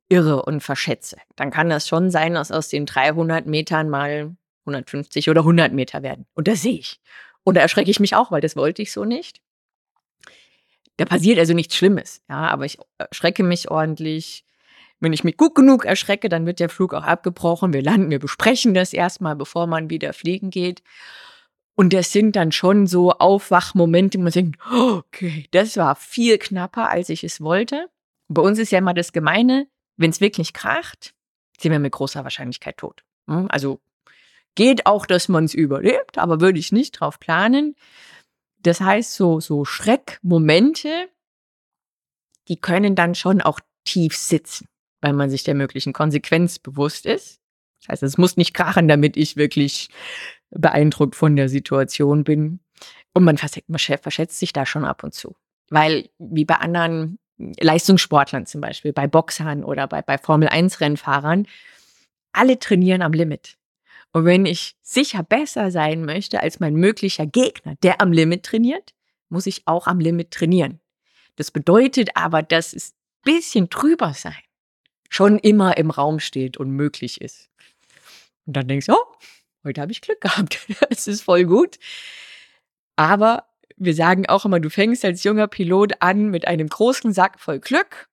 [0.08, 5.30] irre und verschätze, dann kann das schon sein, dass aus den 300 Metern mal 150
[5.30, 6.26] oder 100 Meter werden.
[6.36, 7.00] Und das sehe ich.
[7.44, 9.42] Und da erschrecke ich mich auch, weil das wollte ich so nicht.
[10.98, 14.46] Da passiert also nichts Schlimmes, ja, aber ich erschrecke mich ordentlich.
[15.00, 17.74] Wenn ich mich gut genug erschrecke, dann wird der Flug auch abgebrochen.
[17.74, 20.84] Wir landen, wir besprechen das erstmal, bevor man wieder fliegen geht.
[21.76, 26.90] Und das sind dann schon so Aufwachmomente, wo man denkt, okay, das war viel knapper,
[26.90, 27.90] als ich es wollte.
[28.28, 31.14] Bei uns ist ja immer das Gemeine, wenn es wirklich kracht,
[31.60, 33.04] sind wir mit großer Wahrscheinlichkeit tot.
[33.28, 33.80] Hm, also
[34.56, 37.76] geht auch, dass man es überlebt, aber würde ich nicht drauf planen.
[38.60, 41.10] Das heißt, so, so Schreckmomente,
[42.48, 44.68] die können dann schon auch tief sitzen,
[45.02, 47.40] weil man sich der möglichen Konsequenz bewusst ist.
[47.82, 49.90] Das heißt, es muss nicht krachen, damit ich wirklich
[50.50, 52.60] beeindruckt von der Situation bin.
[53.14, 55.36] Und man, man verschätzt sich da schon ab und zu.
[55.70, 61.48] Weil, wie bei anderen Leistungssportlern zum Beispiel, bei Boxern oder bei, bei Formel-1-Rennfahrern,
[62.32, 63.58] alle trainieren am Limit.
[64.14, 68.94] Und wenn ich sicher besser sein möchte als mein möglicher Gegner, der am Limit trainiert,
[69.30, 70.80] muss ich auch am Limit trainieren.
[71.36, 74.36] Das bedeutet aber, dass es ein bisschen drüber sein
[75.10, 77.50] schon immer im Raum steht und möglich ist.
[78.46, 79.16] Und dann denkst du, oh,
[79.64, 80.60] heute habe ich Glück gehabt.
[80.90, 81.78] Es ist voll gut.
[82.96, 83.46] Aber
[83.78, 87.60] wir sagen auch immer, du fängst als junger Pilot an mit einem großen Sack voll
[87.60, 88.08] Glück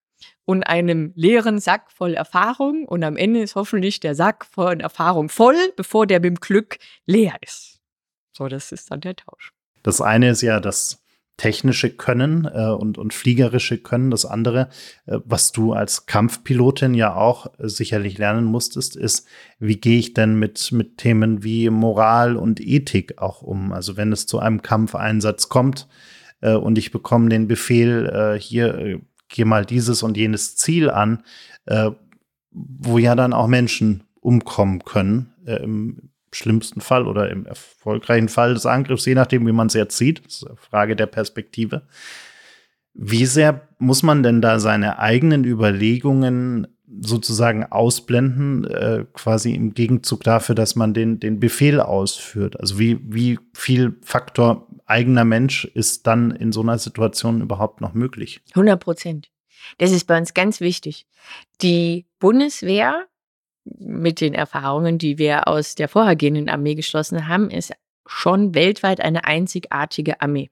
[0.44, 5.28] und einem leeren Sack voll Erfahrung und am Ende ist hoffentlich der Sack von Erfahrung
[5.28, 7.80] voll, bevor der mit dem Glück leer ist.
[8.36, 9.52] So, das ist dann der Tausch.
[9.82, 11.01] Das eine ist ja das
[11.42, 14.12] technische Können äh, und, und fliegerische Können.
[14.12, 14.68] Das andere,
[15.06, 19.26] äh, was du als Kampfpilotin ja auch äh, sicherlich lernen musstest, ist,
[19.58, 23.72] wie gehe ich denn mit, mit Themen wie Moral und Ethik auch um?
[23.72, 25.88] Also wenn es zu einem Kampfeinsatz kommt
[26.42, 30.90] äh, und ich bekomme den Befehl, äh, hier, äh, geh mal dieses und jenes Ziel
[30.90, 31.24] an,
[32.50, 38.66] wo ja dann auch Menschen umkommen können, im, schlimmsten Fall oder im erfolgreichen Fall des
[38.66, 40.24] Angriffs, je nachdem, wie man es jetzt sieht.
[40.24, 41.82] Das ist eine Frage der Perspektive.
[42.94, 46.66] Wie sehr muss man denn da seine eigenen Überlegungen
[47.00, 52.60] sozusagen ausblenden, äh, quasi im Gegenzug dafür, dass man den, den Befehl ausführt?
[52.60, 57.94] Also wie, wie viel Faktor eigener Mensch ist dann in so einer Situation überhaupt noch
[57.94, 58.42] möglich?
[58.50, 59.30] 100 Prozent.
[59.78, 61.06] Das ist bei uns ganz wichtig.
[61.62, 63.06] Die Bundeswehr
[63.64, 67.72] mit den Erfahrungen, die wir aus der vorhergehenden Armee geschlossen haben, ist
[68.06, 70.50] schon weltweit eine einzigartige Armee.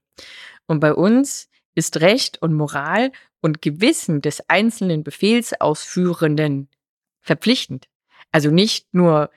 [0.67, 6.69] Und bei uns ist Recht und Moral und Gewissen des einzelnen Befehlsausführenden
[7.19, 7.87] verpflichtend.
[8.31, 9.29] Also nicht nur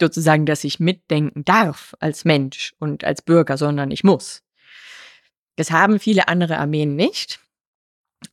[0.00, 4.42] sozusagen, dass ich mitdenken darf als Mensch und als Bürger, sondern ich muss.
[5.56, 7.40] Das haben viele andere Armeen nicht.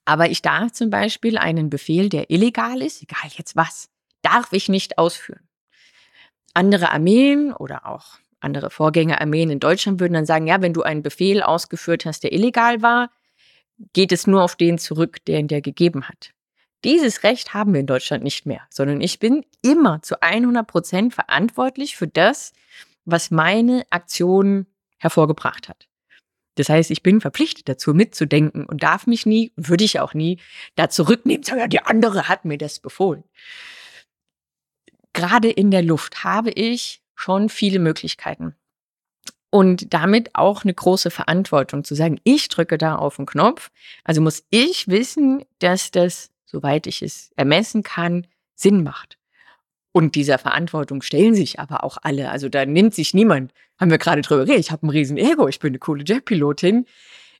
[0.03, 3.89] Aber ich darf zum Beispiel einen Befehl, der illegal ist, egal jetzt was,
[4.25, 5.47] darf ich nicht ausführen.
[6.53, 11.03] Andere Armeen oder auch andere Vorgängerarmeen in Deutschland würden dann sagen, ja, wenn du einen
[11.03, 13.11] Befehl ausgeführt hast, der illegal war,
[13.93, 16.31] geht es nur auf den zurück, der ihn dir gegeben hat.
[16.83, 21.13] Dieses Recht haben wir in Deutschland nicht mehr, sondern ich bin immer zu 100 Prozent
[21.13, 22.53] verantwortlich für das,
[23.05, 25.88] was meine Aktion hervorgebracht hat.
[26.55, 30.39] Das heißt, ich bin verpflichtet dazu, mitzudenken und darf mich nie, würde ich auch nie,
[30.75, 33.25] da zurücknehmen, sagen, ja, die andere hat mir das befohlen
[35.15, 38.56] gerade in der Luft habe ich schon viele Möglichkeiten.
[39.49, 43.71] Und damit auch eine große Verantwortung zu sagen, ich drücke da auf den Knopf.
[44.04, 49.17] Also muss ich wissen, dass das, soweit ich es ermessen kann, Sinn macht.
[49.93, 52.30] Und dieser Verantwortung stellen sich aber auch alle.
[52.30, 55.47] Also da nimmt sich niemand, haben wir gerade drüber geredet, ich habe ein riesen Ego,
[55.47, 56.86] ich bin eine coole Jetpilotin,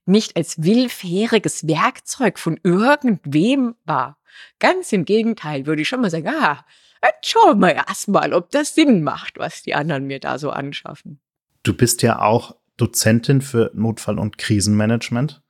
[0.06, 4.18] nicht als willfähriges Werkzeug von irgendwem wahr.
[4.60, 6.66] Ganz im Gegenteil würde ich schon mal sagen, ah,
[7.06, 11.20] Jetzt schauen wir erstmal, ob das Sinn macht, was die anderen mir da so anschaffen.
[11.64, 15.42] Du bist ja auch Dozentin für Notfall- und Krisenmanagement.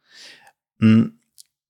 [0.79, 1.19] Hm,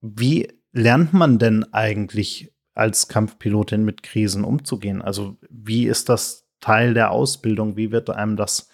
[0.01, 5.01] wie lernt man denn eigentlich als Kampfpilotin mit Krisen umzugehen?
[5.01, 7.77] Also wie ist das Teil der Ausbildung?
[7.77, 8.69] Wie wird einem das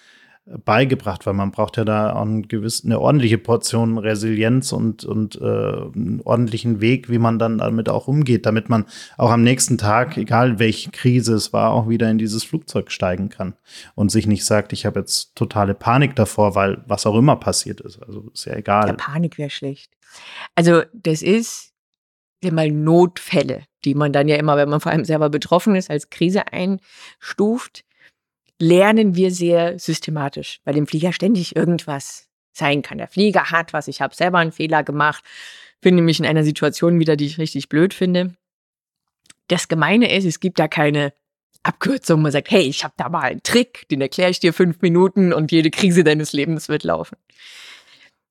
[0.46, 5.36] beigebracht, weil man braucht ja da auch ein gewiss, eine ordentliche Portion Resilienz und, und
[5.36, 8.86] äh, einen ordentlichen Weg, wie man dann damit auch umgeht, damit man
[9.18, 13.30] auch am nächsten Tag, egal welche Krise es war, auch wieder in dieses Flugzeug steigen
[13.30, 13.54] kann
[13.94, 17.80] und sich nicht sagt, ich habe jetzt totale Panik davor, weil was auch immer passiert
[17.80, 18.02] ist.
[18.02, 18.88] Also ist ja egal.
[18.88, 19.92] Ja, Panik wäre schlecht.
[20.56, 21.72] Also das ist
[22.50, 26.10] mal Notfälle, die man dann ja immer, wenn man vor allem selber betroffen ist, als
[26.10, 27.84] Krise einstuft
[28.62, 32.98] lernen wir sehr systematisch, weil dem Flieger ständig irgendwas sein kann.
[32.98, 35.24] Der Flieger hat was, ich habe selber einen Fehler gemacht,
[35.82, 38.36] finde mich in einer Situation wieder, die ich richtig blöd finde.
[39.48, 41.14] Das Gemeine ist, es gibt da keine
[41.64, 42.22] Abkürzung.
[42.22, 45.34] Man sagt, hey, ich habe da mal einen Trick, den erkläre ich dir fünf Minuten
[45.34, 47.18] und jede Krise deines Lebens wird laufen.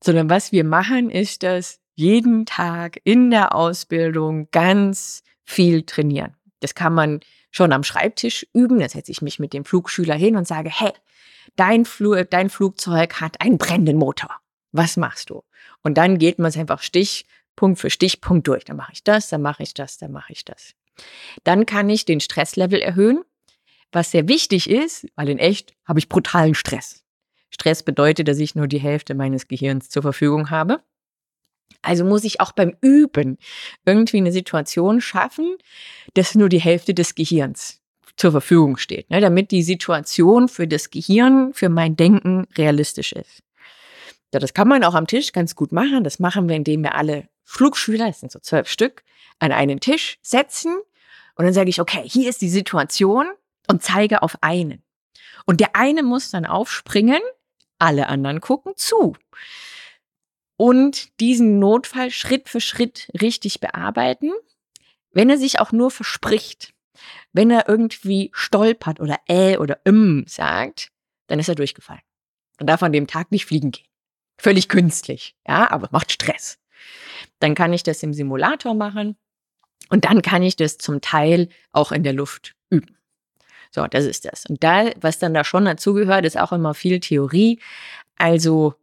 [0.03, 6.35] Sondern was wir machen, ist, dass jeden Tag in der Ausbildung ganz viel trainieren.
[6.61, 8.81] Das kann man schon am Schreibtisch üben.
[8.81, 10.93] Da setze ich mich mit dem Flugschüler hin und sage, hey,
[11.57, 14.31] dein, Fl dein Flugzeug hat einen brennenden Motor.
[14.73, 15.43] Was machst du?
[15.83, 18.65] Und dann geht man es einfach Stichpunkt für Stichpunkt durch.
[18.65, 20.75] Dann mache ich das, dann mache ich das, dann mache ich das.
[21.45, 23.25] Dann kann ich den Stresslevel erhöhen,
[23.93, 27.05] was sehr wichtig ist, weil in echt habe ich brutalen Stress.
[27.51, 30.83] Stress bedeutet, dass ich nur die Hälfte meines Gehirns zur Verfügung habe.
[31.83, 33.39] Also muss ich auch beim Üben
[33.87, 35.57] irgendwie eine Situation schaffen,
[36.15, 37.81] dass nur die Hälfte des Gehirns
[38.17, 43.43] zur Verfügung steht, ne, damit die Situation für das Gehirn, für mein Denken realistisch ist.
[44.33, 46.05] Ja, das kann man auch am Tisch ganz gut machen.
[46.05, 49.03] Das machen wir, indem wir alle Flugschüler, das sind so zwölf Stück,
[49.39, 50.77] an einen Tisch setzen.
[51.35, 53.27] Und dann sage ich, okay, hier ist die Situation
[53.69, 54.83] und zeige auf einen.
[55.47, 57.21] Und der eine muss dann aufspringen,
[57.79, 59.17] alle anderen gucken zu.
[60.61, 64.31] Und diesen Notfall Schritt für Schritt richtig bearbeiten.
[65.11, 66.75] Wenn er sich auch nur verspricht,
[67.33, 70.93] wenn er irgendwie stolpert oder äh oder im sagt,
[71.29, 72.03] dann ist er durchgefallen.
[72.59, 73.87] Dann darf an dem Tag nicht fliegen gehen.
[74.37, 76.59] Völlig künstlich, ja, aber macht Stress.
[77.39, 79.17] Dann kann ich das im Simulator machen
[79.89, 82.99] und dann kann ich das zum Teil auch in der Luft üben.
[83.71, 84.45] So, das ist das.
[84.45, 87.61] Und da, was dann da schon dazugehört, ist auch immer viel Theorie.
[88.17, 88.75] Also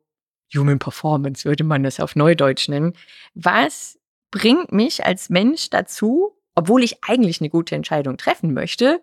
[0.54, 2.94] Human Performance würde man das auf Neudeutsch nennen.
[3.34, 4.00] Was
[4.32, 9.02] bringt mich als Mensch dazu, obwohl ich eigentlich eine gute Entscheidung treffen möchte,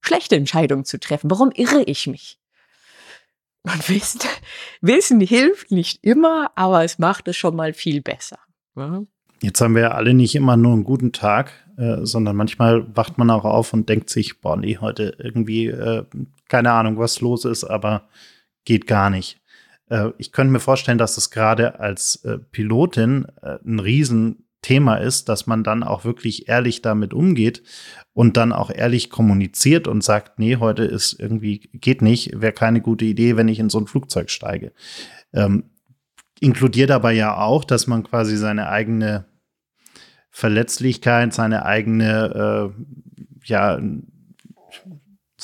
[0.00, 1.30] schlechte Entscheidungen zu treffen?
[1.30, 2.38] Warum irre ich mich?
[3.62, 4.20] Und Wissen,
[4.80, 8.38] Wissen hilft nicht immer, aber es macht es schon mal viel besser.
[9.40, 13.18] Jetzt haben wir ja alle nicht immer nur einen guten Tag, äh, sondern manchmal wacht
[13.18, 16.04] man auch auf und denkt sich, boah, nee, heute irgendwie, äh,
[16.48, 18.08] keine Ahnung, was los ist, aber
[18.64, 19.40] geht gar nicht.
[19.88, 25.28] Äh, ich könnte mir vorstellen, dass es gerade als äh, Pilotin äh, ein Riesenthema ist,
[25.28, 27.62] dass man dann auch wirklich ehrlich damit umgeht
[28.12, 32.80] und dann auch ehrlich kommuniziert und sagt, nee, heute ist irgendwie, geht nicht, wäre keine
[32.80, 34.72] gute Idee, wenn ich in so ein Flugzeug steige.
[35.32, 35.70] Ähm,
[36.40, 39.26] inkludiert aber ja auch, dass man quasi seine eigene
[40.30, 42.82] Verletzlichkeit, seine eigene, äh,
[43.44, 43.80] ja,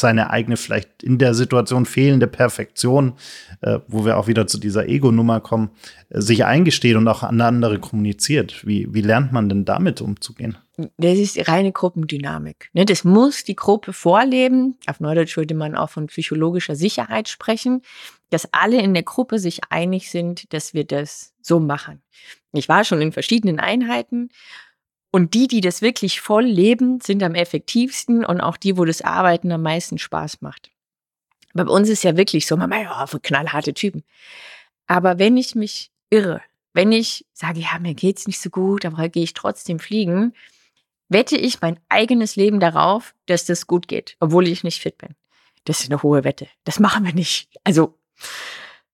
[0.01, 3.15] seine eigene vielleicht in der Situation fehlende Perfektion,
[3.61, 5.71] äh, wo wir auch wieder zu dieser Ego-Nummer kommen,
[6.09, 8.67] äh, sich eingesteht und auch an andere kommuniziert.
[8.67, 10.57] Wie, wie lernt man denn damit umzugehen?
[10.97, 12.71] Das ist die reine Gruppendynamik.
[12.73, 12.85] Ne?
[12.85, 14.79] Das muss die Gruppe vorleben.
[14.87, 17.83] Auf Neudeutsch würde man auch von psychologischer Sicherheit sprechen,
[18.31, 22.01] dass alle in der Gruppe sich einig sind, dass wir das so machen.
[22.53, 24.31] Ich war schon in verschiedenen Einheiten
[25.11, 29.03] und die, die das wirklich voll leben, sind am effektivsten und auch die, wo das
[29.03, 30.71] Arbeiten am meisten Spaß macht.
[31.53, 34.05] Bei uns ist ja wirklich so, man, ja, knallharte Typen.
[34.87, 36.43] Aber wenn ich mich irre,
[36.73, 40.33] wenn ich sage, ja, mir geht's nicht so gut, aber gehe ich trotzdem fliegen,
[41.09, 45.17] wette ich mein eigenes Leben darauf, dass das gut geht, obwohl ich nicht fit bin.
[45.65, 46.47] Das ist eine hohe Wette.
[46.65, 47.51] Das machen wir nicht.
[47.65, 47.99] Also,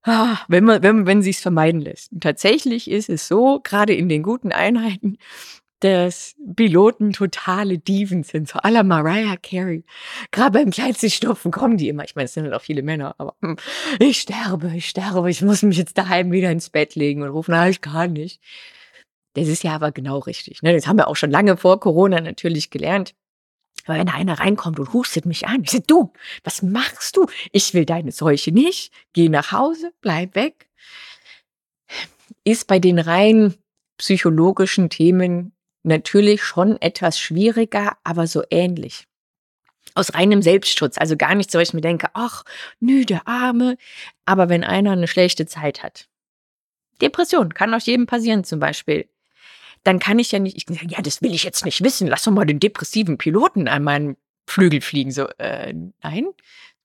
[0.03, 2.13] ah, wenn man, wenn, wenn sie es vermeiden lässt.
[2.13, 5.19] Und tatsächlich ist es so, gerade in den guten Einheiten,
[5.81, 9.85] dass Piloten totale Diven sind, so aller Mariah Carey.
[10.31, 12.05] Gerade beim kleinsten Stupfen kommen die immer.
[12.05, 13.57] Ich meine, es sind halt auch viele Männer, aber hm,
[13.99, 17.53] ich sterbe, ich sterbe, ich muss mich jetzt daheim wieder ins Bett legen und rufen,
[17.53, 18.41] nein, ich kann nicht.
[19.35, 20.63] Das ist ja aber genau richtig.
[20.63, 20.73] Ne?
[20.73, 23.15] Das haben wir auch schon lange vor Corona natürlich gelernt.
[23.85, 26.13] Aber wenn da einer reinkommt und hustet mich an, ich sage, du,
[26.43, 27.27] was machst du?
[27.53, 28.93] Ich will deine Seuche nicht.
[29.13, 30.69] Geh nach Hause, bleib weg.
[32.45, 33.55] Ist bei den rein
[33.99, 35.53] psychologischen Themen
[35.87, 39.07] natürlich schon etwas schwieriger, aber so ähnlich.
[39.95, 42.45] Aus reinem Selbstschutz, also gar nicht so, dass ich mir denke, ach,
[42.81, 43.77] nö, der Arme.
[44.25, 46.09] Aber wenn einer eine schlechte Zeit hat,
[47.01, 49.09] Depression kann auch jedem passieren zum Beispiel,
[49.85, 52.33] dann kann ich ja nicht, ich, ja, das will ich jetzt nicht wissen, lass doch
[52.33, 55.13] mal den depressiven Piloten an meinen Flügel fliegen.
[55.13, 55.73] So, äh,
[56.03, 56.27] nein,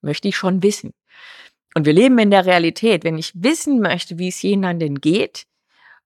[0.02, 0.94] möchte ich schon wissen.
[1.74, 3.04] Und wir leben in der Realität.
[3.04, 5.46] Wenn ich wissen möchte, wie es jemandem geht,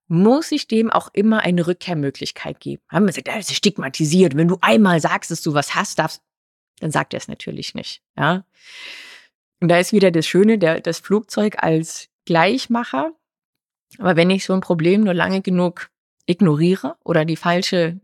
[0.07, 2.81] muss ich dem auch immer eine Rückkehrmöglichkeit geben.
[2.89, 4.35] Haben wir gesagt, das ist stigmatisiert.
[4.35, 6.21] Wenn du einmal sagst, dass du was hast, darfst,
[6.79, 8.01] dann sagt er es natürlich nicht.
[8.17, 8.45] Ja.
[9.61, 13.13] Und da ist wieder das Schöne, der, das Flugzeug als Gleichmacher.
[13.97, 15.89] Aber wenn ich so ein Problem nur lange genug
[16.25, 17.99] ignoriere oder die falsche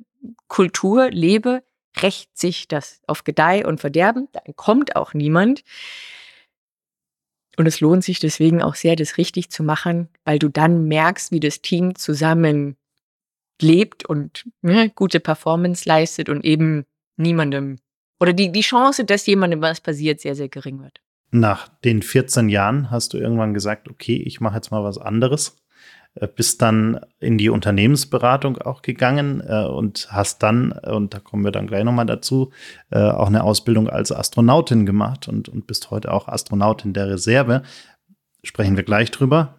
[0.48, 1.64] Kultur lebe,
[2.02, 4.30] rächt sich das auf Gedeih und Verderben.
[4.32, 5.64] Dann kommt auch niemand.
[7.58, 11.32] Und es lohnt sich deswegen auch sehr, das richtig zu machen, weil du dann merkst,
[11.32, 12.78] wie das Team zusammen
[13.62, 16.86] lebt und ne, gute Performance leistet und eben
[17.18, 17.78] niemandem
[18.22, 21.02] oder die, die Chance, dass jemandem was passiert, sehr, sehr gering wird.
[21.32, 25.58] Nach den 14 Jahren hast du irgendwann gesagt, okay, ich mache jetzt mal was anderes.
[26.16, 31.44] Äh, bist dann in die Unternehmensberatung auch gegangen äh, und hast dann, und da kommen
[31.44, 32.52] wir dann gleich nochmal dazu,
[32.90, 37.64] äh, auch eine Ausbildung als Astronautin gemacht und, und bist heute auch Astronautin der Reserve.
[38.44, 39.56] Sprechen wir gleich drüber.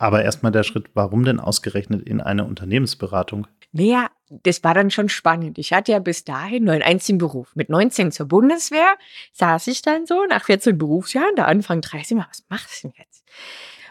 [0.00, 3.48] Aber erstmal der Schritt, warum denn ausgerechnet in eine Unternehmensberatung?
[3.72, 5.58] Naja, das war dann schon spannend.
[5.58, 7.50] Ich hatte ja bis dahin nur einen einzigen Beruf.
[7.56, 8.96] Mit 19 zur Bundeswehr
[9.32, 12.94] saß ich dann so nach 14 Berufsjahren, da Anfang 30, mal, was machst du denn
[12.98, 13.24] jetzt?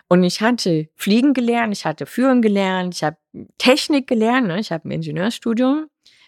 [0.08, 3.18] Und ich hatte Fliegen gelernt, ich hatte Führen gelernt, ich habe
[3.58, 4.60] Technik gelernt, ne?
[4.60, 5.88] ich habe ein Ingenieurstudium.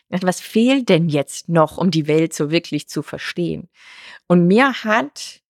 [0.09, 3.69] Was fehlt denn jetzt noch, um die Welt so wirklich zu verstehen?
[4.27, 5.41] Und mir hat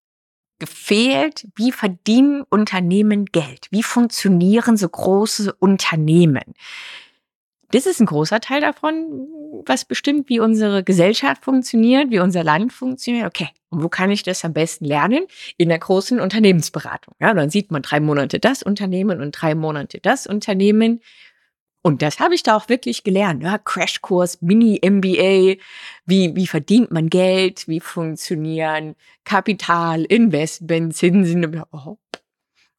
[0.59, 3.67] gefehlt, wie verdienen Unternehmen Geld?
[3.71, 6.53] Wie funktionieren so große Unternehmen?
[7.71, 9.27] Das ist ein großer Teil davon,
[9.65, 13.27] was bestimmt, wie unsere Gesellschaft funktioniert, wie unser Land funktioniert.
[13.27, 15.27] Okay, und wo kann ich das am besten lernen?
[15.57, 17.13] In der großen Unternehmensberatung.
[17.19, 21.01] Ja, dann sieht man drei Monate das Unternehmen und drei Monate das Unternehmen.
[21.81, 23.43] Und das habe ich da auch wirklich gelernt.
[23.43, 25.61] Ja, Crashkurs, Mini-MBA,
[26.05, 31.63] wie, wie verdient man Geld, wie funktionieren Kapital, Investment, Zinsen.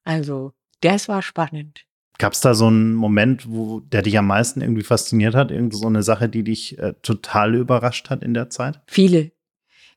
[0.04, 1.86] Also, das war spannend.
[2.20, 5.50] Gab es da so einen Moment, wo der dich am meisten irgendwie fasziniert hat?
[5.50, 8.78] Irgend so eine Sache, die dich äh, total überrascht hat in der Zeit?
[8.86, 9.32] Viele.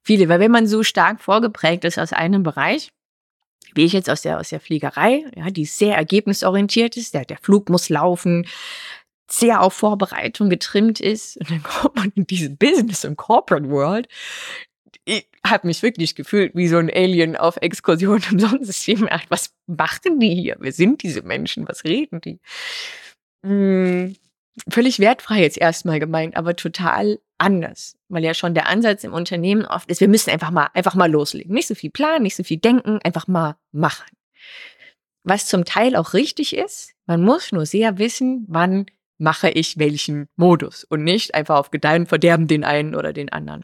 [0.02, 0.30] Viele.
[0.30, 2.94] Weil wenn man so stark vorgeprägt ist aus einem Bereich,
[3.76, 7.40] wie ich jetzt aus der, aus der Fliegerei, ja, die sehr ergebnisorientiert ist, der, der
[7.40, 8.48] Flug muss laufen,
[9.30, 11.36] sehr auf Vorbereitung getrimmt ist.
[11.36, 14.08] Und dann kommt man in diese Business- und Corporate World,
[15.06, 19.10] ich habe mich wirklich gefühlt wie so ein Alien auf Exkursion im Sonnensystem.
[19.30, 20.56] Was machen die hier?
[20.60, 21.68] Wer sind diese Menschen?
[21.68, 22.40] Was reden die?
[23.46, 24.16] Hm,
[24.70, 27.98] völlig wertfrei jetzt erstmal gemeint, aber total anders.
[28.08, 31.12] Weil ja schon der Ansatz im Unternehmen oft ist, wir müssen einfach mal, einfach mal
[31.12, 31.54] loslegen.
[31.54, 34.16] Nicht so viel planen, nicht so viel denken, einfach mal machen.
[35.24, 38.86] Was zum Teil auch richtig ist, man muss nur sehr wissen, wann
[39.18, 43.64] mache ich welchen Modus und nicht einfach auf Gedeihen verderben den einen oder den anderen.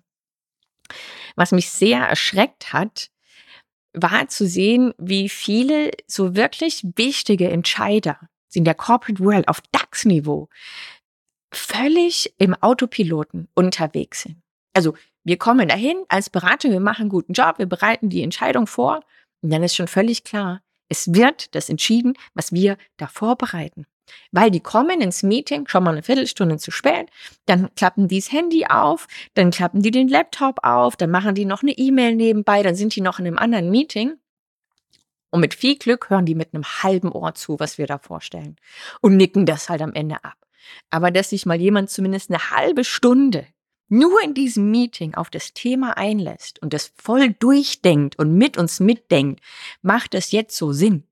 [1.36, 3.10] Was mich sehr erschreckt hat,
[3.94, 8.20] war zu sehen, wie viele so wirklich wichtige Entscheider
[8.54, 10.50] in der Corporate World auf DAX-Niveau
[11.52, 14.42] völlig im Autopiloten unterwegs sind.
[14.74, 18.68] Also wir kommen dahin als Berater, wir machen einen guten Job, wir bereiten die Entscheidung
[18.68, 19.04] vor
[19.42, 23.86] und dann ist schon völlig klar, es wird das entschieden, was wir da vorbereiten.
[24.32, 27.10] Weil die kommen ins Meeting schon mal eine Viertelstunde zu spät,
[27.46, 31.46] dann klappen die das Handy auf, dann klappen die den Laptop auf, dann machen die
[31.46, 34.16] noch eine E-Mail nebenbei, dann sind die noch in einem anderen Meeting.
[35.32, 38.56] Und mit viel Glück hören die mit einem halben Ohr zu, was wir da vorstellen.
[39.02, 40.38] Und nicken das halt am Ende ab.
[40.90, 43.46] Aber dass sich mal jemand zumindest eine halbe Stunde
[43.90, 48.80] nur in diesem Meeting auf das Thema einlässt und das voll durchdenkt und mit uns
[48.80, 49.42] mitdenkt,
[49.82, 51.04] macht das jetzt so Sinn.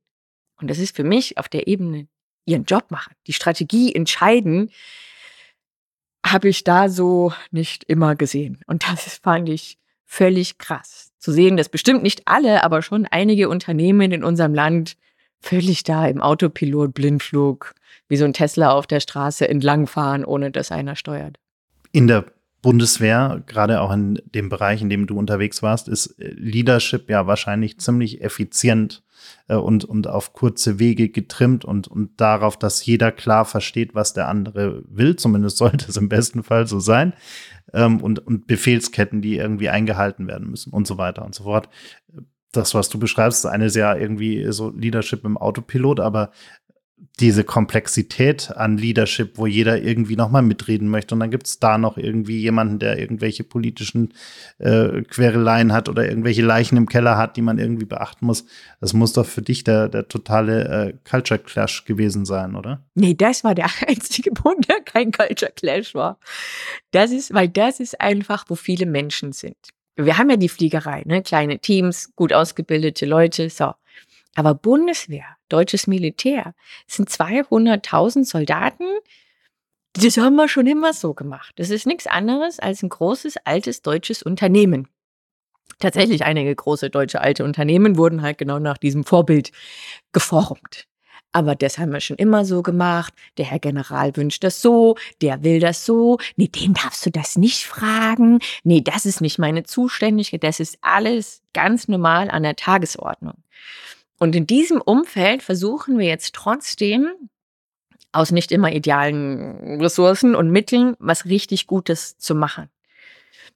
[0.62, 2.08] Und das ist für mich auf der Ebene
[2.48, 4.72] ihren Job machen, die Strategie entscheiden,
[6.26, 8.60] habe ich da so nicht immer gesehen.
[8.66, 11.12] Und das fand ich völlig krass.
[11.20, 14.98] Zu sehen, dass bestimmt nicht alle, aber schon einige Unternehmen in unserem Land
[15.40, 17.76] völlig da im Autopilot Blindflug
[18.08, 21.38] wie so ein Tesla auf der Straße entlangfahren, ohne dass einer steuert.
[21.92, 22.26] In der
[22.62, 27.80] Bundeswehr, gerade auch in dem Bereich, in dem du unterwegs warst, ist Leadership ja wahrscheinlich
[27.80, 29.04] ziemlich effizient
[29.48, 34.14] äh, und, und auf kurze Wege getrimmt und, und darauf, dass jeder klar versteht, was
[34.14, 35.16] der andere will.
[35.16, 37.14] Zumindest sollte es im besten Fall so sein.
[37.74, 41.70] Ähm, und, und Befehlsketten, die irgendwie eingehalten werden müssen und so weiter und so fort.
[42.52, 46.32] Das, was du beschreibst, ist eine sehr irgendwie so Leadership im Autopilot, aber
[47.20, 51.16] diese Komplexität an Leadership, wo jeder irgendwie nochmal mitreden möchte.
[51.16, 54.14] Und dann gibt es da noch irgendwie jemanden, der irgendwelche politischen
[54.60, 58.46] äh, Quereleien hat oder irgendwelche Leichen im Keller hat, die man irgendwie beachten muss.
[58.80, 62.86] Das muss doch für dich der, der totale äh, Culture Clash gewesen sein, oder?
[62.94, 66.20] Nee, das war der einzige Punkt, der kein Culture Clash war.
[66.92, 69.58] Das ist, weil das ist einfach, wo viele Menschen sind.
[69.96, 71.24] Wir haben ja die Fliegerei, ne?
[71.24, 73.74] kleine Teams, gut ausgebildete Leute, so.
[74.36, 76.54] Aber Bundeswehr, deutsches Militär,
[76.88, 78.86] sind 200.000 Soldaten.
[79.94, 81.54] Das haben wir schon immer so gemacht.
[81.56, 84.88] Das ist nichts anderes als ein großes, altes deutsches Unternehmen.
[85.80, 89.52] Tatsächlich einige große deutsche alte Unternehmen wurden halt genau nach diesem Vorbild
[90.12, 90.88] geformt.
[91.34, 93.14] Aber das haben wir schon immer so gemacht.
[93.38, 96.18] Der Herr General wünscht das so, der will das so.
[96.36, 98.40] Nee, den darfst du das nicht fragen.
[98.64, 100.44] Nee, das ist nicht meine Zuständigkeit.
[100.44, 103.36] Das ist alles ganz normal an der Tagesordnung.
[104.20, 107.08] Und in diesem Umfeld versuchen wir jetzt trotzdem
[108.12, 112.70] aus nicht immer idealen Ressourcen und Mitteln was richtig Gutes zu machen.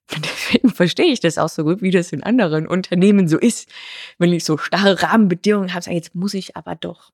[0.15, 3.69] Und deswegen verstehe ich das auch so gut, wie das in anderen Unternehmen so ist.
[4.17, 7.11] Wenn ich so starre Rahmenbedingungen habe, sage jetzt muss ich aber doch.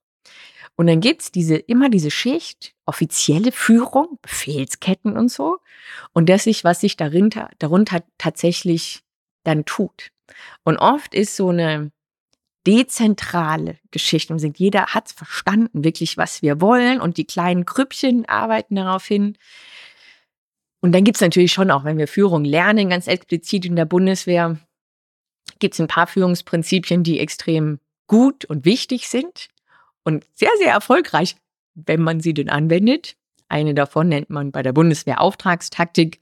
[0.76, 5.60] Und dann gibt's diese, immer diese Schicht, offizielle Führung, Befehlsketten und so.
[6.14, 9.04] Und das ist, was sich darunter, darunter tatsächlich
[9.43, 10.12] dann tut.
[10.64, 11.91] Und oft ist so eine
[12.68, 14.34] dezentrale Geschichten.
[14.34, 19.05] Wir sind, jeder hat verstanden, wirklich, was wir wollen und die kleinen Krüppchen arbeiten darauf
[19.05, 19.38] hin.
[20.82, 23.86] Und dann gibt es natürlich schon auch, wenn wir Führung lernen, ganz explizit in der
[23.86, 24.57] Bundeswehr,
[25.59, 29.47] gibt es ein paar Führungsprinzipien, die extrem gut und wichtig sind
[30.03, 31.38] und sehr, sehr erfolgreich,
[31.74, 33.15] wenn man sie denn anwendet.
[33.47, 36.20] Eine davon nennt man bei der Bundeswehr Auftragstaktik,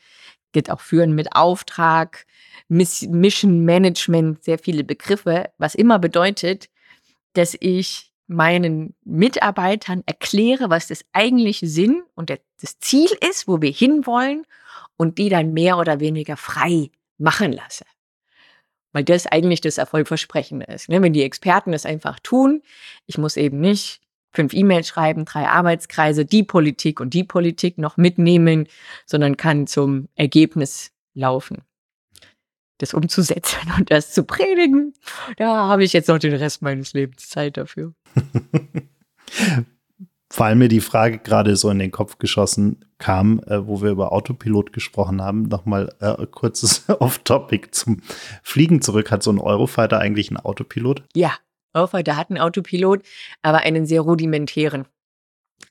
[0.51, 2.25] geht auch Führen mit Auftrag,
[2.67, 6.69] Mission Management, sehr viele Begriffe, was immer bedeutet,
[7.33, 13.71] dass ich meinen Mitarbeitern erkläre, was das eigentliche Sinn und das Ziel ist, wo wir
[13.71, 14.45] hinwollen
[14.97, 17.85] und die dann mehr oder weniger frei machen lasse.
[18.93, 20.89] Weil das eigentlich das Erfolgversprechende ist.
[20.89, 21.01] Ne?
[21.01, 22.63] Wenn die Experten das einfach tun,
[23.05, 24.01] ich muss eben nicht
[24.31, 28.67] fünf E-Mails schreiben, drei Arbeitskreise, die Politik und die Politik noch mitnehmen,
[29.05, 31.63] sondern kann zum Ergebnis laufen.
[32.79, 34.93] Das umzusetzen und das zu predigen,
[35.37, 37.93] da habe ich jetzt noch den Rest meines Lebens Zeit dafür.
[40.37, 44.11] Weil mir die Frage gerade so in den Kopf geschossen kam, äh, wo wir über
[44.11, 48.01] Autopilot gesprochen haben, nochmal äh, kurzes Off-Topic zum
[48.43, 49.11] Fliegen zurück.
[49.11, 51.03] Hat so ein Eurofighter eigentlich einen Autopilot?
[51.15, 51.33] Ja,
[51.73, 53.03] Eurofighter hat einen Autopilot,
[53.41, 54.85] aber einen sehr rudimentären.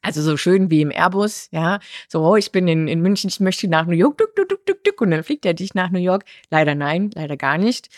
[0.05, 1.81] Also so schön wie im Airbus, ja.
[2.09, 4.67] So, oh, ich bin in, in München, ich möchte nach New York, duck, duck, duck,
[4.67, 6.27] duck, duck, und dann fliegt er dich nach New York.
[6.51, 7.89] Leider nein, leider gar nicht.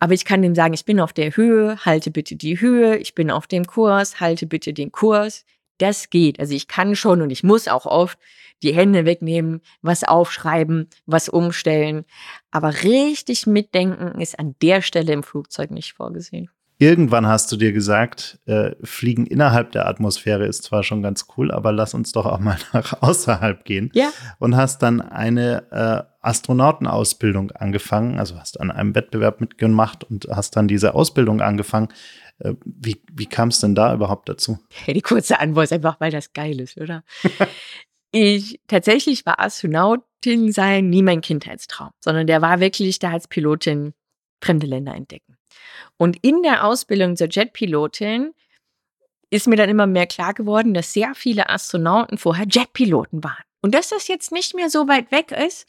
[0.00, 3.14] Aber ich kann dem sagen, ich bin auf der Höhe, halte bitte die Höhe, ich
[3.14, 5.44] bin auf dem Kurs, halte bitte den Kurs.
[5.78, 6.40] Das geht.
[6.40, 8.18] Also ich kann schon und ich muss auch oft
[8.64, 12.06] die Hände wegnehmen, was aufschreiben, was umstellen.
[12.50, 16.50] Aber richtig mitdenken ist an der Stelle im Flugzeug nicht vorgesehen.
[16.78, 21.50] Irgendwann hast du dir gesagt, äh, Fliegen innerhalb der Atmosphäre ist zwar schon ganz cool,
[21.50, 23.90] aber lass uns doch auch mal nach außerhalb gehen.
[23.94, 24.10] Ja.
[24.38, 30.56] Und hast dann eine äh, Astronautenausbildung angefangen, also hast an einem Wettbewerb mitgemacht und hast
[30.56, 31.88] dann diese Ausbildung angefangen.
[32.40, 34.58] Äh, wie wie kam es denn da überhaupt dazu?
[34.86, 37.04] Ja, die kurze Antwort ist einfach, weil das geil ist, oder?
[38.12, 43.94] ich tatsächlich war Astronautin sein nie mein Kindheitstraum, sondern der war wirklich da als Pilotin
[44.42, 45.36] fremde Länder entdecken.
[45.98, 48.34] Und in der Ausbildung zur Jetpilotin
[49.30, 53.42] ist mir dann immer mehr klar geworden, dass sehr viele Astronauten vorher Jetpiloten waren.
[53.60, 55.66] Und dass das jetzt nicht mehr so weit weg ist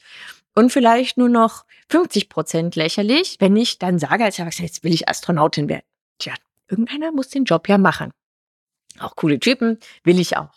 [0.54, 4.92] und vielleicht nur noch 50 Prozent lächerlich, wenn ich dann sage als Erwachsener, jetzt will
[4.92, 5.84] ich Astronautin werden.
[6.18, 6.34] Tja,
[6.68, 8.12] irgendeiner muss den Job ja machen.
[9.00, 10.50] Auch coole Typen, will ich auch.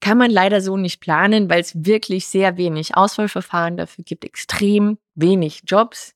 [0.00, 4.98] Kann man leider so nicht planen, weil es wirklich sehr wenig Auswahlverfahren dafür gibt, extrem
[5.14, 6.14] wenig Jobs.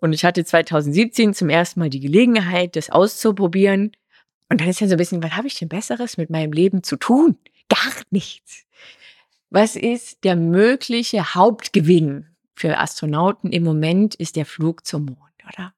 [0.00, 3.92] Und ich hatte 2017 zum ersten Mal die Gelegenheit, das auszuprobieren.
[4.48, 6.82] Und dann ist ja so ein bisschen, was habe ich denn Besseres mit meinem Leben
[6.82, 7.36] zu tun?
[7.68, 8.64] Gar nichts.
[9.50, 15.74] Was ist der mögliche Hauptgewinn für Astronauten im Moment, ist der Flug zum Mond, oder?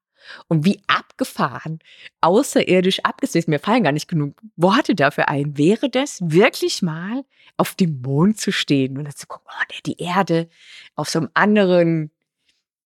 [0.47, 1.79] Und wie abgefahren,
[2.21, 7.25] außerirdisch abgesetzt, mir fallen gar nicht genug Worte dafür ein, wäre das wirklich mal
[7.57, 10.47] auf dem Mond zu stehen und dann zu gucken, oh, die Erde
[10.95, 12.11] auf so einem anderen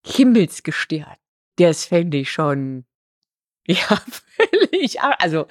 [0.06, 1.16] Himmelsgestirn
[1.58, 2.86] das fände ich schon,
[3.68, 5.48] ja, völlig, also,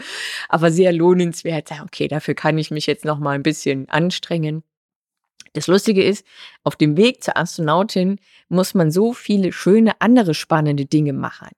[0.49, 1.71] aber sehr lohnenswert.
[1.83, 4.63] Okay, dafür kann ich mich jetzt noch mal ein bisschen anstrengen.
[5.53, 6.27] Das Lustige ist,
[6.63, 11.49] auf dem Weg zur Astronautin muss man so viele schöne andere spannende Dinge machen,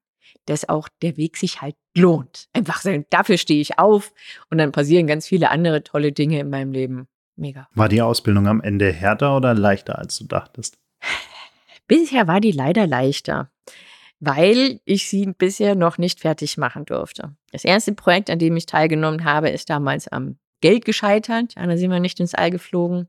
[0.46, 2.48] dass auch der Weg sich halt lohnt.
[2.52, 4.12] Einfach sagen, dafür stehe ich auf
[4.50, 7.08] und dann passieren ganz viele andere tolle Dinge in meinem Leben.
[7.36, 7.68] Mega.
[7.74, 10.78] War die Ausbildung am Ende härter oder leichter, als du dachtest?
[11.86, 13.50] Bisher war die leider leichter
[14.20, 17.34] weil ich sie bisher noch nicht fertig machen durfte.
[17.52, 21.54] Das erste Projekt, an dem ich teilgenommen habe, ist damals am Geld gescheitert.
[21.56, 23.08] Da sind wir nicht ins All geflogen.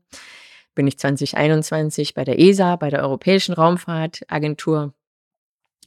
[0.74, 4.92] Bin ich 2021 bei der ESA, bei der Europäischen Raumfahrtagentur,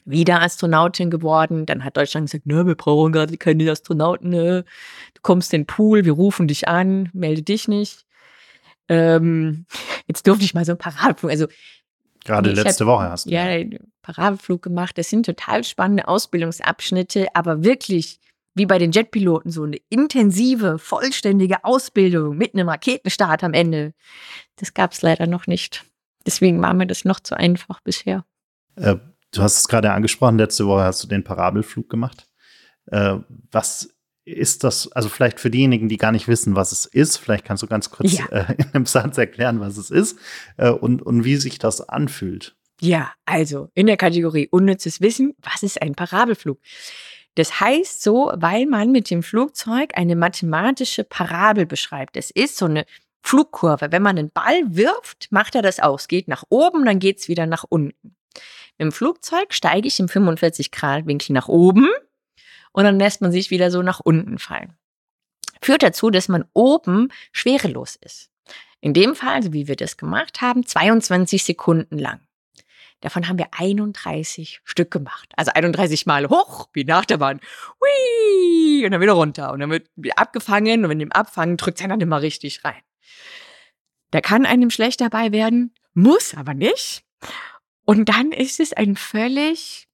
[0.06, 1.66] wieder Astronautin geworden.
[1.66, 4.30] Dann hat Deutschland gesagt, ne, wir brauchen gerade keine Astronauten.
[4.30, 4.66] Ne.
[5.14, 8.06] Du kommst in den Pool, wir rufen dich an, melde dich nicht.
[8.90, 9.66] Ähm,
[10.08, 11.32] jetzt durfte ich mal so ein Paradeflug.
[11.32, 11.48] Also
[12.24, 13.32] Gerade letzte hab, Woche hast du.
[13.32, 13.46] Ja,
[14.02, 14.98] Parabelflug gemacht.
[14.98, 18.20] Das sind total spannende Ausbildungsabschnitte, aber wirklich
[18.54, 23.94] wie bei den Jetpiloten so eine intensive, vollständige Ausbildung mit einem Raketenstart am Ende.
[24.58, 25.86] Das gab es leider noch nicht.
[26.26, 28.26] Deswegen war mir das noch zu einfach bisher.
[28.76, 28.98] Äh,
[29.32, 32.28] du hast es gerade angesprochen, letzte Woche hast du den Parabelflug gemacht.
[32.88, 33.18] Äh,
[33.52, 33.96] was
[34.32, 37.64] ist das, also vielleicht für diejenigen, die gar nicht wissen, was es ist, vielleicht kannst
[37.64, 38.26] du ganz kurz ja.
[38.28, 40.18] äh, in einem Satz erklären, was es ist
[40.58, 42.56] äh, und, und wie sich das anfühlt.
[42.80, 46.60] Ja, also in der Kategorie unnützes Wissen, was ist ein Parabelflug?
[47.36, 52.18] Das heißt so, weil man mit dem Flugzeug eine mathematische Parabel beschreibt.
[52.18, 52.86] Es ist so eine
[53.22, 53.92] Flugkurve.
[53.92, 56.00] Wenn man einen Ball wirft, macht er das auch.
[56.00, 58.16] Es geht nach oben, dann geht es wieder nach unten.
[58.78, 61.88] Im Flugzeug steige ich im 45-Grad-Winkel nach oben
[62.72, 64.76] und dann lässt man sich wieder so nach unten fallen.
[65.62, 68.30] Führt dazu, dass man oben schwerelos ist.
[68.80, 72.20] In dem Fall, also wie wir das gemacht haben, 22 Sekunden lang.
[73.02, 75.32] Davon haben wir 31 Stück gemacht.
[75.36, 77.40] Also 31 Mal hoch, wie nach der Bahn.
[77.80, 79.52] Hui, und dann wieder runter.
[79.52, 82.82] Und dann wird abgefangen und wenn dem Abfangen drückt er dann immer richtig rein.
[84.12, 87.04] Da kann einem schlecht dabei werden, muss aber nicht.
[87.86, 89.88] Und dann ist es ein völlig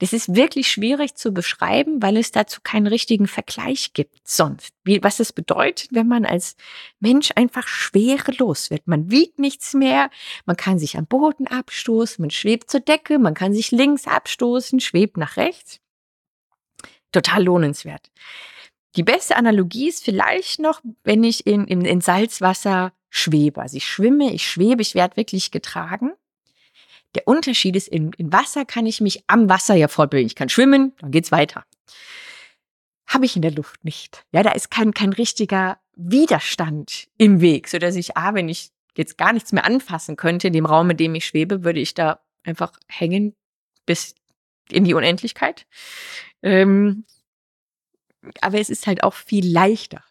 [0.00, 4.74] das ist wirklich schwierig zu beschreiben, weil es dazu keinen richtigen Vergleich gibt sonst.
[4.82, 6.56] Wie, was es bedeutet, wenn man als
[7.00, 8.88] Mensch einfach schwerelos wird.
[8.88, 10.10] Man wiegt nichts mehr,
[10.46, 14.80] man kann sich am Boden abstoßen, man schwebt zur Decke, man kann sich links abstoßen,
[14.80, 15.80] schwebt nach rechts.
[17.12, 18.10] Total lohnenswert.
[18.96, 23.60] Die beste Analogie ist vielleicht noch, wenn ich in, in, in Salzwasser schwebe.
[23.60, 26.12] Also ich schwimme, ich schwebe, ich werde wirklich getragen.
[27.14, 30.26] Der Unterschied ist, in, in Wasser kann ich mich am Wasser ja fortbewegen.
[30.26, 31.64] Ich kann schwimmen, dann geht's weiter.
[33.06, 34.24] Habe ich in der Luft nicht.
[34.30, 38.70] Ja, da ist kein, kein richtiger Widerstand im Weg, so dass ich, ah, wenn ich
[38.96, 41.94] jetzt gar nichts mehr anfassen könnte in dem Raum, in dem ich schwebe, würde ich
[41.94, 43.34] da einfach hängen
[43.86, 44.14] bis
[44.70, 45.66] in die Unendlichkeit.
[46.42, 47.04] Ähm,
[48.40, 50.04] aber es ist halt auch viel leichter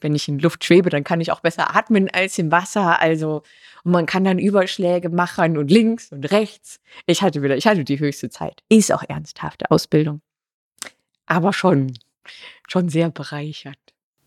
[0.00, 3.00] wenn ich in Luft schwebe, dann kann ich auch besser atmen als im Wasser.
[3.00, 3.42] Also,
[3.84, 6.80] und man kann dann Überschläge machen und links und rechts.
[7.06, 8.62] Ich hatte wieder, ich hatte die höchste Zeit.
[8.68, 10.20] Ist auch ernsthafte Ausbildung.
[11.26, 11.98] Aber schon,
[12.66, 13.78] schon sehr bereichert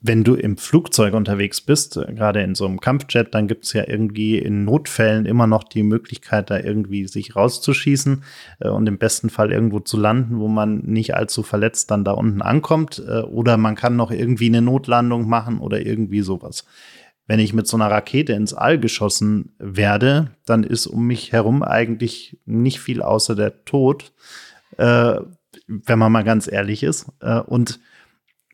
[0.04, 3.74] wenn du im Flugzeug unterwegs bist, äh, gerade in so einem Kampfjet, dann gibt es
[3.74, 8.24] ja irgendwie in Notfällen immer noch die Möglichkeit, da irgendwie sich rauszuschießen
[8.60, 12.14] äh, und im besten Fall irgendwo zu landen, wo man nicht allzu verletzt dann da
[12.14, 13.02] unten ankommt.
[13.08, 16.66] Äh, oder man kann noch irgendwie eine Notlandung machen oder irgendwie sowas.
[17.28, 21.62] Wenn ich mit so einer Rakete ins All geschossen werde, dann ist um mich herum
[21.62, 24.12] eigentlich nicht viel außer der Tod,
[24.78, 25.30] wenn
[26.00, 27.06] man mal ganz ehrlich ist.
[27.46, 27.80] Und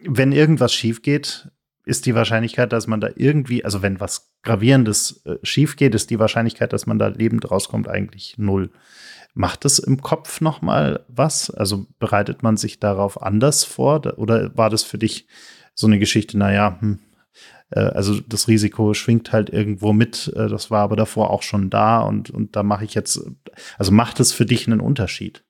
[0.03, 1.49] wenn irgendwas schief geht,
[1.85, 6.09] ist die Wahrscheinlichkeit, dass man da irgendwie, also wenn was Gravierendes äh, schief geht, ist
[6.09, 8.71] die Wahrscheinlichkeit, dass man da lebend rauskommt, eigentlich null.
[9.33, 11.49] Macht es im Kopf noch mal was?
[11.49, 14.17] Also bereitet man sich darauf anders vor?
[14.17, 15.27] Oder war das für dich
[15.73, 16.99] so eine Geschichte, naja, hm,
[17.69, 21.69] äh, also das Risiko schwingt halt irgendwo mit, äh, das war aber davor auch schon
[21.69, 23.21] da und, und da mache ich jetzt,
[23.77, 25.45] also macht es für dich einen Unterschied?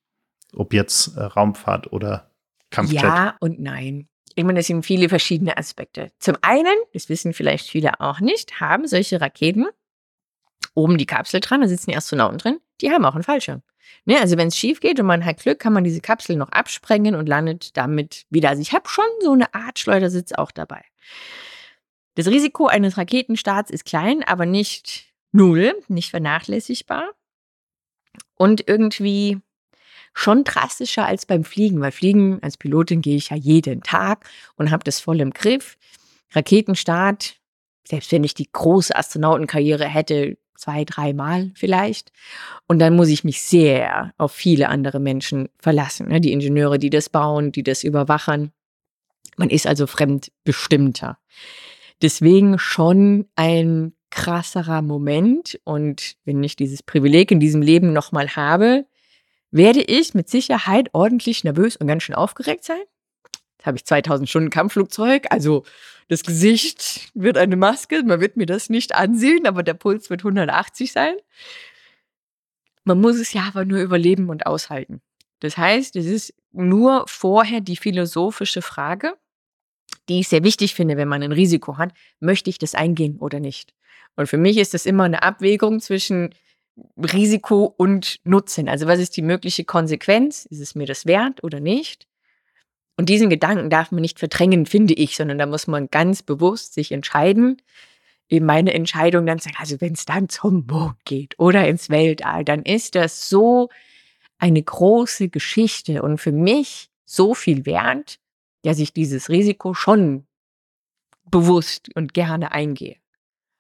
[0.54, 2.32] Ob jetzt äh, Raumfahrt oder
[2.70, 3.02] Kampfjet?
[3.02, 4.08] Ja und nein.
[4.38, 6.12] Ich meine, das sind viele verschiedene Aspekte.
[6.20, 9.66] Zum einen, das wissen vielleicht viele auch nicht, haben solche Raketen
[10.76, 13.64] oben die Kapsel dran, da sitzen die Astronauten drin, die haben auch einen Fallschirm.
[14.06, 16.50] Ne, also wenn es schief geht und man hat Glück, kann man diese Kapsel noch
[16.50, 18.50] absprengen und landet damit wieder.
[18.50, 20.84] Also ich habe schon so eine Art Schleudersitz auch dabei.
[22.14, 27.10] Das Risiko eines Raketenstarts ist klein, aber nicht null, nicht vernachlässigbar.
[28.36, 29.42] Und irgendwie
[30.18, 34.72] schon drastischer als beim Fliegen, weil Fliegen als Pilotin gehe ich ja jeden Tag und
[34.72, 35.78] habe das voll im Griff.
[36.32, 37.36] Raketenstart,
[37.88, 42.12] selbst wenn ich die große Astronautenkarriere hätte, zwei, dreimal vielleicht.
[42.68, 46.08] Und dann muss ich mich sehr auf viele andere Menschen verlassen.
[46.08, 46.20] Ne?
[46.20, 48.52] Die Ingenieure, die das bauen, die das überwachen.
[49.38, 51.20] Man ist also fremdbestimmter.
[52.02, 55.60] Deswegen schon ein krasserer Moment.
[55.64, 58.88] Und wenn ich dieses Privileg in diesem Leben nochmal habe,
[59.52, 62.82] werde ich mit Sicherheit ordentlich nervös und ganz schön aufgeregt sein.
[63.58, 65.64] Jetzt habe ich 2000 Stunden Kampfflugzeug, also
[66.10, 70.22] das Gesicht wird eine Maske, man wird mir das nicht ansehen, aber der Puls wird
[70.22, 71.16] 180 sein.
[72.84, 75.02] Man muss es ja aber nur überleben und aushalten.
[75.40, 79.16] Das heißt, es ist nur vorher die philosophische Frage,
[80.08, 83.40] die ich sehr wichtig finde, wenn man ein Risiko hat, möchte ich das eingehen oder
[83.40, 83.74] nicht?
[84.16, 86.34] Und für mich ist das immer eine Abwägung zwischen
[86.98, 88.70] Risiko und Nutzen.
[88.70, 90.46] Also was ist die mögliche Konsequenz?
[90.46, 92.08] Ist es mir das wert oder nicht?
[92.98, 96.74] Und diesen Gedanken darf man nicht verdrängen, finde ich, sondern da muss man ganz bewusst
[96.74, 97.62] sich entscheiden.
[98.30, 102.44] Eben meine Entscheidung dann sagen, also wenn es dann zum Mond geht oder ins Weltall,
[102.44, 103.70] dann ist das so
[104.40, 108.20] eine große Geschichte und für mich so viel wert,
[108.64, 110.28] dass ich dieses Risiko schon
[111.26, 112.98] bewusst und gerne eingehe.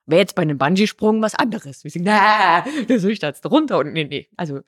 [0.07, 1.83] Wäre jetzt bei einem Bungee-Sprung was anderes.
[1.83, 4.27] Wir sagen, na, der Süchterst runter und nee, nee.
[4.37, 4.61] Also,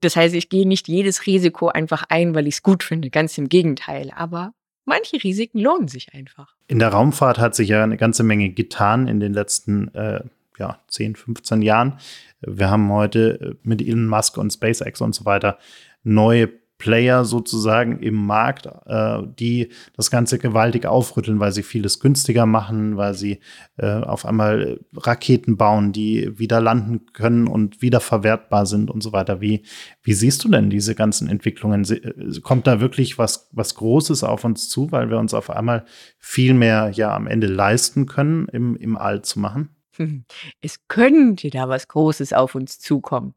[0.00, 3.10] das heißt, ich gehe nicht jedes Risiko einfach ein, weil ich es gut finde.
[3.10, 4.12] Ganz im Gegenteil.
[4.14, 4.52] Aber
[4.84, 6.54] manche Risiken lohnen sich einfach.
[6.68, 10.20] In der Raumfahrt hat sich ja eine ganze Menge getan in den letzten äh,
[10.58, 11.98] ja, 10, 15 Jahren.
[12.40, 15.58] Wir haben heute mit Elon Musk und SpaceX und so weiter
[16.04, 22.46] neue Player sozusagen im Markt, äh, die das Ganze gewaltig aufrütteln, weil sie vieles günstiger
[22.46, 23.40] machen, weil sie
[23.76, 29.12] äh, auf einmal Raketen bauen, die wieder landen können und wieder verwertbar sind und so
[29.12, 29.40] weiter.
[29.40, 29.64] Wie,
[30.02, 31.84] wie siehst du denn diese ganzen Entwicklungen?
[31.84, 35.84] Äh, kommt da wirklich was, was Großes auf uns zu, weil wir uns auf einmal
[36.18, 39.70] viel mehr ja am Ende leisten können, im, im All zu machen?
[40.60, 43.34] Es könnte da was Großes auf uns zukommen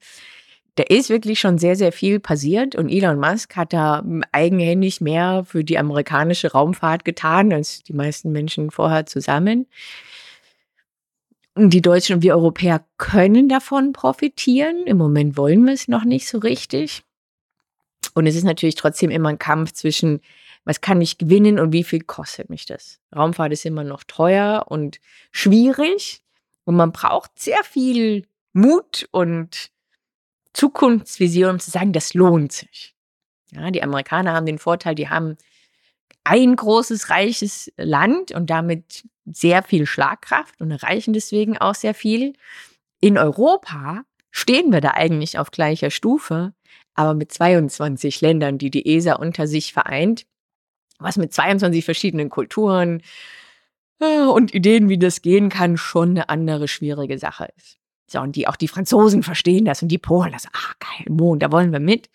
[0.76, 5.44] da ist wirklich schon sehr, sehr viel passiert und Elon Musk hat da eigenhändig mehr
[5.46, 9.68] für die amerikanische Raumfahrt getan als die meisten Menschen vorher zusammen.
[11.54, 14.86] Und die Deutschen und wir Europäer können davon profitieren.
[14.86, 17.04] Im Moment wollen wir es noch nicht so richtig.
[18.14, 20.22] Und es ist natürlich trotzdem immer ein Kampf zwischen,
[20.64, 23.00] was kann ich gewinnen und wie viel kostet mich das?
[23.14, 25.02] Raumfahrt ist immer noch teuer und
[25.32, 26.22] schwierig
[26.64, 29.72] und man braucht sehr viel Mut und
[30.54, 32.96] Zukunftsvision, um zu sagen, das lohnt sich.
[33.52, 35.38] Ja, die Amerikaner haben den Vorteil, die haben
[36.24, 42.34] ein großes, reiches Land und damit sehr viel Schlagkraft und erreichen deswegen auch sehr viel.
[43.00, 46.54] In Europa stehen wir da eigentlich auf gleicher Stufe,
[46.94, 50.26] aber mit 22 Ländern, die die ESA unter sich vereint,
[51.00, 53.02] was mit 22 verschiedenen Kulturen
[54.00, 57.81] äh, und Ideen, wie das gehen kann, schon eine andere schwierige Sache ist.
[58.12, 61.42] So, und die, auch die Franzosen verstehen das und die Polen, das, ah, geil, Mond,
[61.42, 62.10] da wollen wir mit.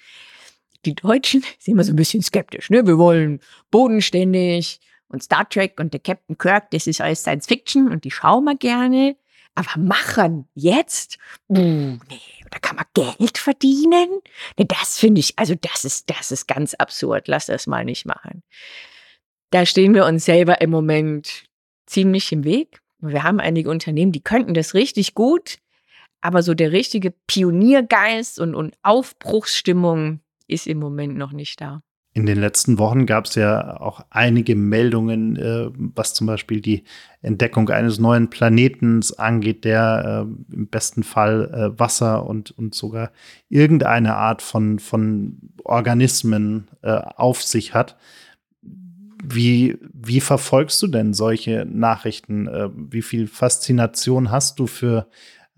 [0.85, 2.87] Die Deutschen sind immer so ein bisschen skeptisch, ne?
[2.87, 3.41] Wir wollen
[3.71, 8.11] bodenständig und Star Trek und der Captain Kirk, das ist alles Science Fiction und die
[8.11, 9.17] schauen wir gerne.
[9.55, 11.17] Aber machen jetzt?
[11.49, 12.21] Uh, nee,
[12.51, 14.21] da kann man Geld verdienen?
[14.59, 17.27] Nee, das finde ich, also das ist, das ist ganz absurd.
[17.27, 18.43] Lass das mal nicht machen.
[19.51, 21.45] Da stehen wir uns selber im Moment
[21.87, 22.83] ziemlich im Weg.
[22.99, 25.57] Wir haben einige Unternehmen, die könnten das richtig gut,
[26.27, 30.19] aber so der richtige Pioniergeist und, und Aufbruchsstimmung
[30.49, 31.83] ist im Moment noch nicht da.
[32.15, 36.83] In den letzten Wochen gab es ja auch einige Meldungen, äh, was zum Beispiel die
[37.23, 43.13] Entdeckung eines neuen Planetens angeht, der äh, im besten Fall äh, Wasser und, und sogar
[43.49, 47.97] irgendeine Art von, von Organismen äh, auf sich hat.
[49.23, 52.49] Wie, wie verfolgst du denn solche Nachrichten?
[52.49, 55.07] Äh, wie viel Faszination hast du für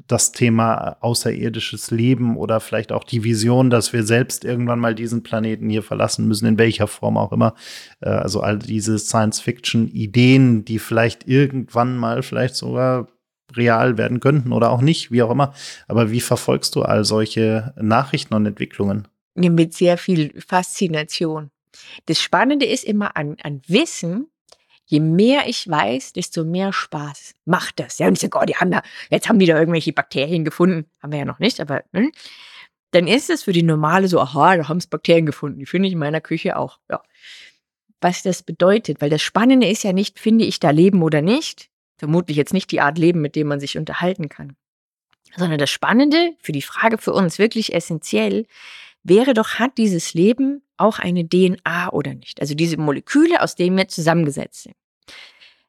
[0.08, 5.22] das Thema außerirdisches Leben oder vielleicht auch die Vision, dass wir selbst irgendwann mal diesen
[5.22, 7.54] Planeten hier verlassen müssen, in welcher Form auch immer.
[8.00, 13.08] Äh, also all diese Science-Fiction-Ideen, die vielleicht irgendwann mal vielleicht sogar
[13.54, 15.54] real werden könnten oder auch nicht, wie auch immer.
[15.86, 19.08] Aber wie verfolgst du all solche Nachrichten und Entwicklungen?
[19.34, 21.50] Mit sehr viel Faszination.
[22.06, 24.28] Das Spannende ist immer an, an Wissen,
[24.88, 27.98] je mehr ich weiß, desto mehr Spaß macht das.
[27.98, 30.86] Ja, und ich sage, oh, die haben da, jetzt haben die da irgendwelche Bakterien gefunden.
[31.02, 32.10] Haben wir ja noch nicht, aber ne?
[32.90, 35.58] dann ist es für die normale so, aha, da haben es Bakterien gefunden.
[35.58, 36.78] Die finde ich in meiner Küche auch.
[36.90, 37.02] Ja.
[38.00, 41.68] Was das bedeutet, weil das Spannende ist ja nicht, finde ich da Leben oder nicht.
[41.98, 44.56] Vermutlich jetzt nicht die Art Leben, mit dem man sich unterhalten kann.
[45.36, 48.46] Sondern das Spannende für die Frage für uns wirklich essentiell
[49.02, 52.40] wäre doch, hat dieses Leben auch eine DNA oder nicht?
[52.40, 54.76] Also diese Moleküle, aus denen wir zusammengesetzt sind.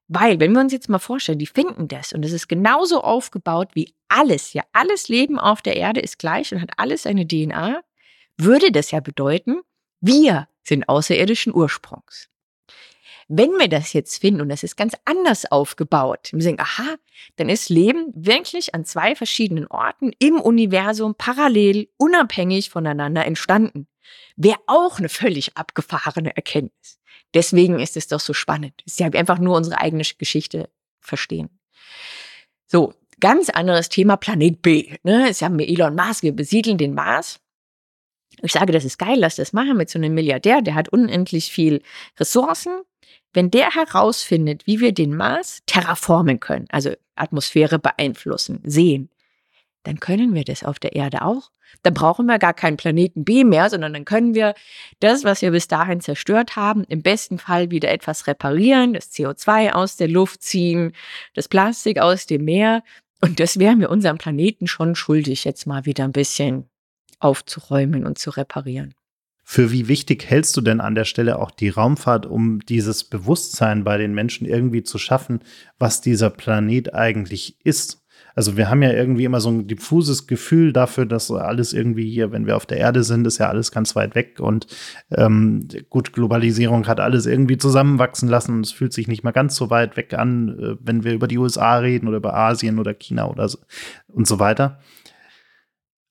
[0.07, 3.69] Weil, wenn wir uns jetzt mal vorstellen, die finden das und es ist genauso aufgebaut
[3.75, 7.81] wie alles, ja, alles Leben auf der Erde ist gleich und hat alles eine DNA,
[8.35, 9.59] würde das ja bedeuten,
[10.01, 12.27] wir sind außerirdischen Ursprungs.
[13.27, 16.95] Wenn wir das jetzt finden und das ist ganz anders aufgebaut, wir sagen, aha,
[17.35, 23.87] dann ist Leben wirklich an zwei verschiedenen Orten im Universum parallel, unabhängig voneinander entstanden.
[24.35, 26.99] Wäre auch eine völlig abgefahrene Erkenntnis.
[27.33, 28.81] Deswegen ist es doch so spannend.
[28.85, 31.49] Ist ja einfach nur unsere eigene Geschichte verstehen.
[32.65, 34.95] So, ganz anderes Thema Planet B.
[35.03, 35.27] Ne?
[35.27, 37.39] Jetzt haben wir Elon Musk, wir besiedeln den Mars.
[38.41, 41.51] Ich sage, das ist geil, lass das machen mit so einem Milliardär, der hat unendlich
[41.51, 41.81] viel
[42.19, 42.81] Ressourcen.
[43.33, 49.09] Wenn der herausfindet, wie wir den Mars terraformen können, also Atmosphäre beeinflussen, sehen,
[49.89, 51.49] dann können wir das auf der Erde auch.
[51.81, 54.53] Dann brauchen wir gar keinen Planeten B mehr, sondern dann können wir
[54.99, 59.71] das, was wir bis dahin zerstört haben, im besten Fall wieder etwas reparieren, das CO2
[59.71, 60.93] aus der Luft ziehen,
[61.33, 62.83] das Plastik aus dem Meer.
[63.19, 66.69] Und das wären wir unserem Planeten schon schuldig, jetzt mal wieder ein bisschen
[67.17, 68.93] aufzuräumen und zu reparieren.
[69.43, 73.83] Für wie wichtig hältst du denn an der Stelle auch die Raumfahrt, um dieses Bewusstsein
[73.83, 75.39] bei den Menschen irgendwie zu schaffen,
[75.79, 77.98] was dieser Planet eigentlich ist?
[78.39, 82.31] Also wir haben ja irgendwie immer so ein diffuses Gefühl dafür, dass alles irgendwie hier,
[82.31, 84.65] wenn wir auf der Erde sind, ist ja alles ganz weit weg und
[85.11, 89.57] ähm, gut, Globalisierung hat alles irgendwie zusammenwachsen lassen und es fühlt sich nicht mal ganz
[89.57, 92.93] so weit weg an, äh, wenn wir über die USA reden oder über Asien oder
[92.93, 93.57] China oder so
[94.07, 94.79] und so weiter.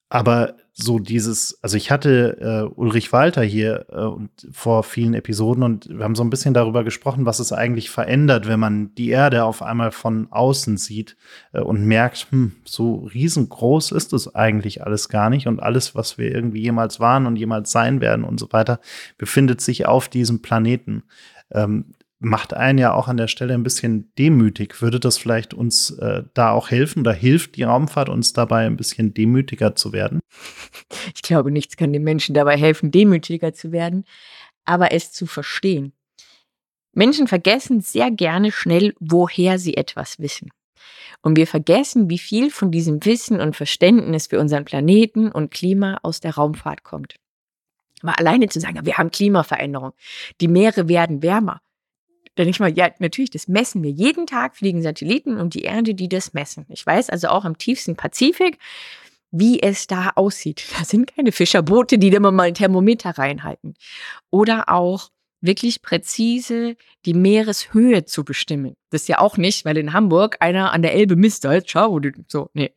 [0.09, 5.61] Aber so dieses, also ich hatte äh, Ulrich Walter hier äh, und vor vielen Episoden
[5.61, 9.09] und wir haben so ein bisschen darüber gesprochen, was es eigentlich verändert, wenn man die
[9.09, 11.17] Erde auf einmal von außen sieht
[11.51, 16.17] äh, und merkt, hm, so riesengroß ist es eigentlich alles gar nicht und alles, was
[16.17, 18.79] wir irgendwie jemals waren und jemals sein werden und so weiter,
[19.17, 21.03] befindet sich auf diesem Planeten.
[21.51, 21.85] Ähm,
[22.19, 24.81] macht einen ja auch an der Stelle ein bisschen demütig.
[24.81, 28.77] Würde das vielleicht uns äh, da auch helfen oder hilft die Raumfahrt uns dabei ein
[28.77, 30.19] bisschen demütiger zu werden?
[31.15, 34.05] Ich glaube, nichts kann den Menschen dabei helfen, demütiger zu werden,
[34.65, 35.93] aber es zu verstehen.
[36.93, 40.49] Menschen vergessen sehr gerne schnell, woher sie etwas wissen.
[41.21, 45.99] Und wir vergessen, wie viel von diesem Wissen und Verständnis für unseren Planeten und Klima
[46.01, 47.15] aus der Raumfahrt kommt.
[48.01, 49.91] Aber alleine zu sagen, wir haben Klimaveränderung,
[50.41, 51.61] die Meere werden wärmer,
[52.39, 53.91] dann denke ich mal, ja, natürlich, das messen wir.
[53.91, 56.65] Jeden Tag fliegen Satelliten um die Erde, die das messen.
[56.69, 58.59] Ich weiß also auch im tiefsten Pazifik,
[59.29, 60.63] wie es da aussieht.
[60.79, 63.73] Da sind keine Fischerboote, die immer mal ein Thermometer reinhalten.
[64.29, 65.09] Oder auch
[65.41, 68.77] wirklich präzise die Meereshöhe zu bestimmen.
[68.89, 71.99] Das ist ja auch nicht, weil in Hamburg einer an der Elbe misst, halt, schau,
[72.29, 72.73] so, nee.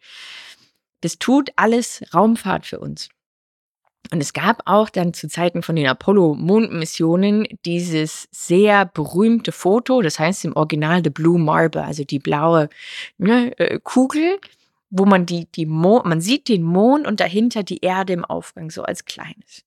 [1.02, 3.10] Das tut alles Raumfahrt für uns.
[4.12, 10.18] Und es gab auch dann zu Zeiten von den Apollo-Mondmissionen dieses sehr berühmte Foto, das
[10.18, 12.68] heißt im Original The Blue Marble, also die blaue
[13.16, 14.38] ne, äh, Kugel,
[14.90, 18.70] wo man die, die Mo man sieht den Mond und dahinter die Erde im Aufgang,
[18.70, 19.64] so als kleines.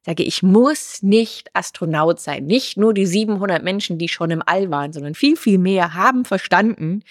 [0.00, 2.46] Ich sage, ich muss nicht Astronaut sein.
[2.46, 6.24] Nicht nur die 700 Menschen, die schon im All waren, sondern viel, viel mehr haben
[6.24, 7.02] verstanden,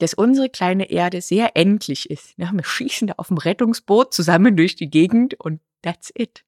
[0.00, 2.34] dass unsere kleine Erde sehr endlich ist.
[2.36, 6.44] Ja, wir schießen da auf dem Rettungsboot zusammen durch die Gegend und that's it.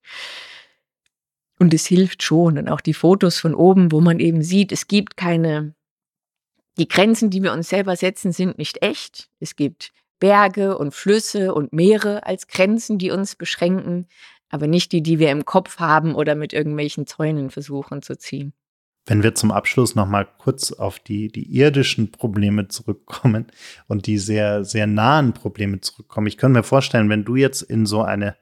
[1.58, 2.58] Und es hilft schon.
[2.58, 5.74] Und auch die Fotos von oben, wo man eben sieht, es gibt keine,
[6.78, 9.28] die Grenzen, die wir uns selber setzen, sind nicht echt.
[9.38, 14.06] Es gibt Berge und Flüsse und Meere als Grenzen, die uns beschränken,
[14.50, 18.52] aber nicht die, die wir im Kopf haben oder mit irgendwelchen Zäunen versuchen zu ziehen.
[19.06, 23.46] Wenn wir zum Abschluss noch mal kurz auf die, die irdischen Probleme zurückkommen
[23.88, 26.28] und die sehr, sehr nahen Probleme zurückkommen.
[26.28, 28.36] Ich könnte mir vorstellen, wenn du jetzt in so eine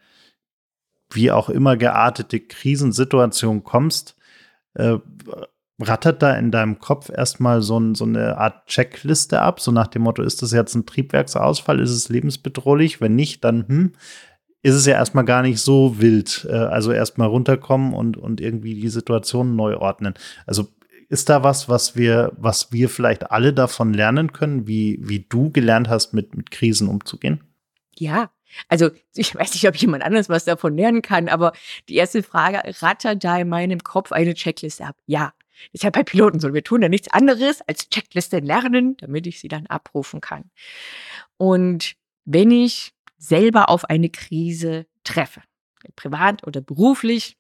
[1.11, 4.17] wie auch immer geartete Krisensituation kommst,
[4.75, 4.99] äh,
[5.81, 9.87] rattert da in deinem Kopf erstmal so, ein, so eine Art Checkliste ab, so nach
[9.87, 13.01] dem Motto, ist das jetzt ein Triebwerksausfall, ist es lebensbedrohlich?
[13.01, 13.93] Wenn nicht, dann hm,
[14.63, 16.47] ist es ja erstmal gar nicht so wild.
[16.49, 20.15] Äh, also erstmal runterkommen und, und irgendwie die Situation neu ordnen.
[20.47, 20.69] Also
[21.09, 25.51] ist da was, was wir, was wir vielleicht alle davon lernen können, wie, wie du
[25.51, 27.41] gelernt hast, mit, mit Krisen umzugehen?
[27.97, 28.31] Ja,
[28.69, 31.53] also ich weiß nicht, ob jemand anders was davon lernen kann, aber
[31.89, 34.97] die erste Frage, rattert da in meinem Kopf eine Checkliste ab?
[35.07, 35.33] Ja.
[35.73, 36.55] Ist ja bei Piloten so.
[36.55, 40.51] Wir tun ja nichts anderes als Checkliste lernen, damit ich sie dann abrufen kann.
[41.37, 45.43] Und wenn ich selber auf eine Krise treffe,
[45.97, 47.37] privat oder beruflich,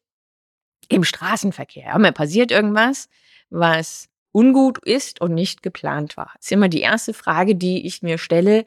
[0.88, 3.08] im Straßenverkehr, ja, mir passiert irgendwas,
[3.48, 6.32] was ungut ist und nicht geplant war.
[6.34, 8.64] Das ist immer die erste Frage, die ich mir stelle.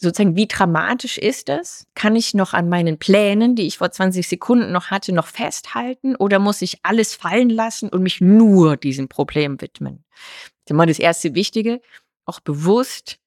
[0.00, 1.86] Sozusagen, wie dramatisch ist das?
[1.94, 6.14] Kann ich noch an meinen Plänen, die ich vor 20 Sekunden noch hatte, noch festhalten?
[6.14, 10.04] Oder muss ich alles fallen lassen und mich nur diesem Problem widmen?
[10.10, 11.80] Das ist immer das erste Wichtige,
[12.26, 13.18] auch bewusst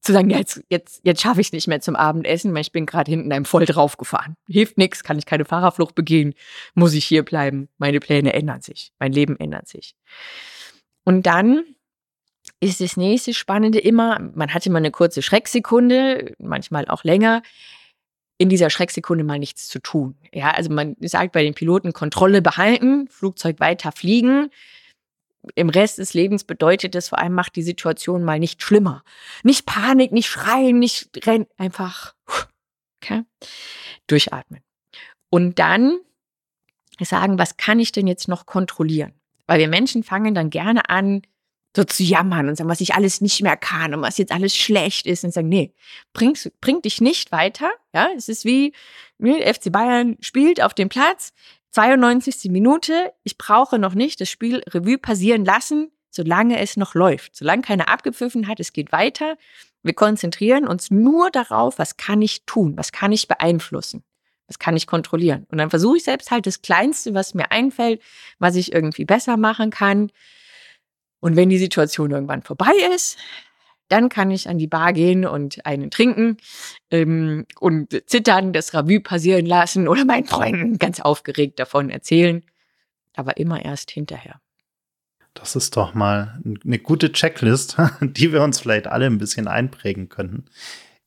[0.00, 2.86] zu sagen, jetzt, jetzt, jetzt schaffe ich es nicht mehr zum Abendessen, weil ich bin
[2.86, 4.36] gerade hinten einem voll draufgefahren.
[4.48, 6.34] Hilft nichts, kann ich keine Fahrerflucht begehen,
[6.74, 7.68] muss ich hier bleiben.
[7.76, 9.94] Meine Pläne ändern sich, mein Leben ändert sich.
[11.04, 11.64] Und dann
[12.60, 17.42] ist das nächste Spannende immer, man hat immer eine kurze Schrecksekunde, manchmal auch länger,
[18.38, 20.16] in dieser Schrecksekunde mal nichts zu tun.
[20.32, 24.50] Ja, also man sagt bei den Piloten Kontrolle behalten, Flugzeug weiter fliegen,
[25.54, 29.02] im Rest des Lebens bedeutet das vor allem, macht die Situation mal nicht schlimmer.
[29.42, 32.14] Nicht Panik, nicht schreien, nicht rennen, einfach
[33.02, 33.22] okay?
[34.06, 34.60] durchatmen.
[35.30, 35.98] Und dann
[37.00, 39.12] sagen, was kann ich denn jetzt noch kontrollieren?
[39.46, 41.22] Weil wir Menschen fangen dann gerne an,
[41.76, 44.56] so zu jammern und sagen, was ich alles nicht mehr kann und was jetzt alles
[44.56, 45.74] schlecht ist und sagen, nee,
[46.12, 47.70] bringst, bringt dich nicht weiter.
[47.94, 48.72] Ja, es ist wie,
[49.20, 51.32] FC Bayern spielt auf dem Platz,
[51.72, 52.50] 92.
[52.50, 53.12] Minute.
[53.24, 57.36] Ich brauche noch nicht das Spiel Revue passieren lassen, solange es noch läuft.
[57.36, 59.36] Solange keiner abgepfiffen hat, es geht weiter.
[59.82, 64.02] Wir konzentrieren uns nur darauf, was kann ich tun, was kann ich beeinflussen,
[64.46, 65.46] was kann ich kontrollieren.
[65.50, 68.02] Und dann versuche ich selbst halt das Kleinste, was mir einfällt,
[68.38, 70.10] was ich irgendwie besser machen kann.
[71.20, 73.18] Und wenn die Situation irgendwann vorbei ist,
[73.88, 76.36] dann kann ich an die Bar gehen und einen trinken
[76.90, 82.42] ähm, und zittern, das Revue passieren lassen oder meinen Freunden ganz aufgeregt davon erzählen.
[83.16, 84.40] Aber immer erst hinterher.
[85.34, 90.08] Das ist doch mal eine gute Checklist, die wir uns vielleicht alle ein bisschen einprägen
[90.08, 90.44] könnten.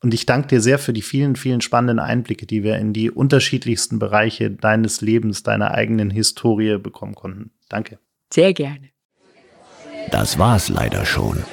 [0.04, 3.12] Und ich danke dir sehr für die vielen, vielen spannenden Einblicke, die wir in die
[3.12, 7.52] unterschiedlichsten Bereiche deines Lebens, deiner eigenen Historie bekommen konnten.
[7.70, 8.00] Danke.
[8.34, 8.91] Sehr gerne.
[10.10, 11.44] Das war's leider schon.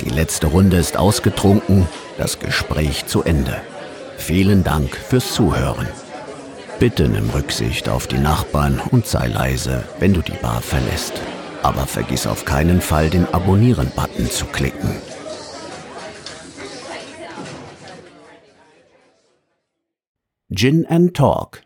[0.00, 1.88] Die letzte Runde ist ausgetrunken,
[2.18, 3.56] das Gespräch zu Ende.
[4.18, 5.88] Vielen Dank fürs Zuhören.
[6.78, 11.14] Bitte nimm Rücksicht auf die Nachbarn und sei leise, wenn du die Bar verlässt.
[11.62, 14.90] Aber vergiss auf keinen Fall, den Abonnieren-Button zu klicken.
[20.50, 21.65] Gin and Talk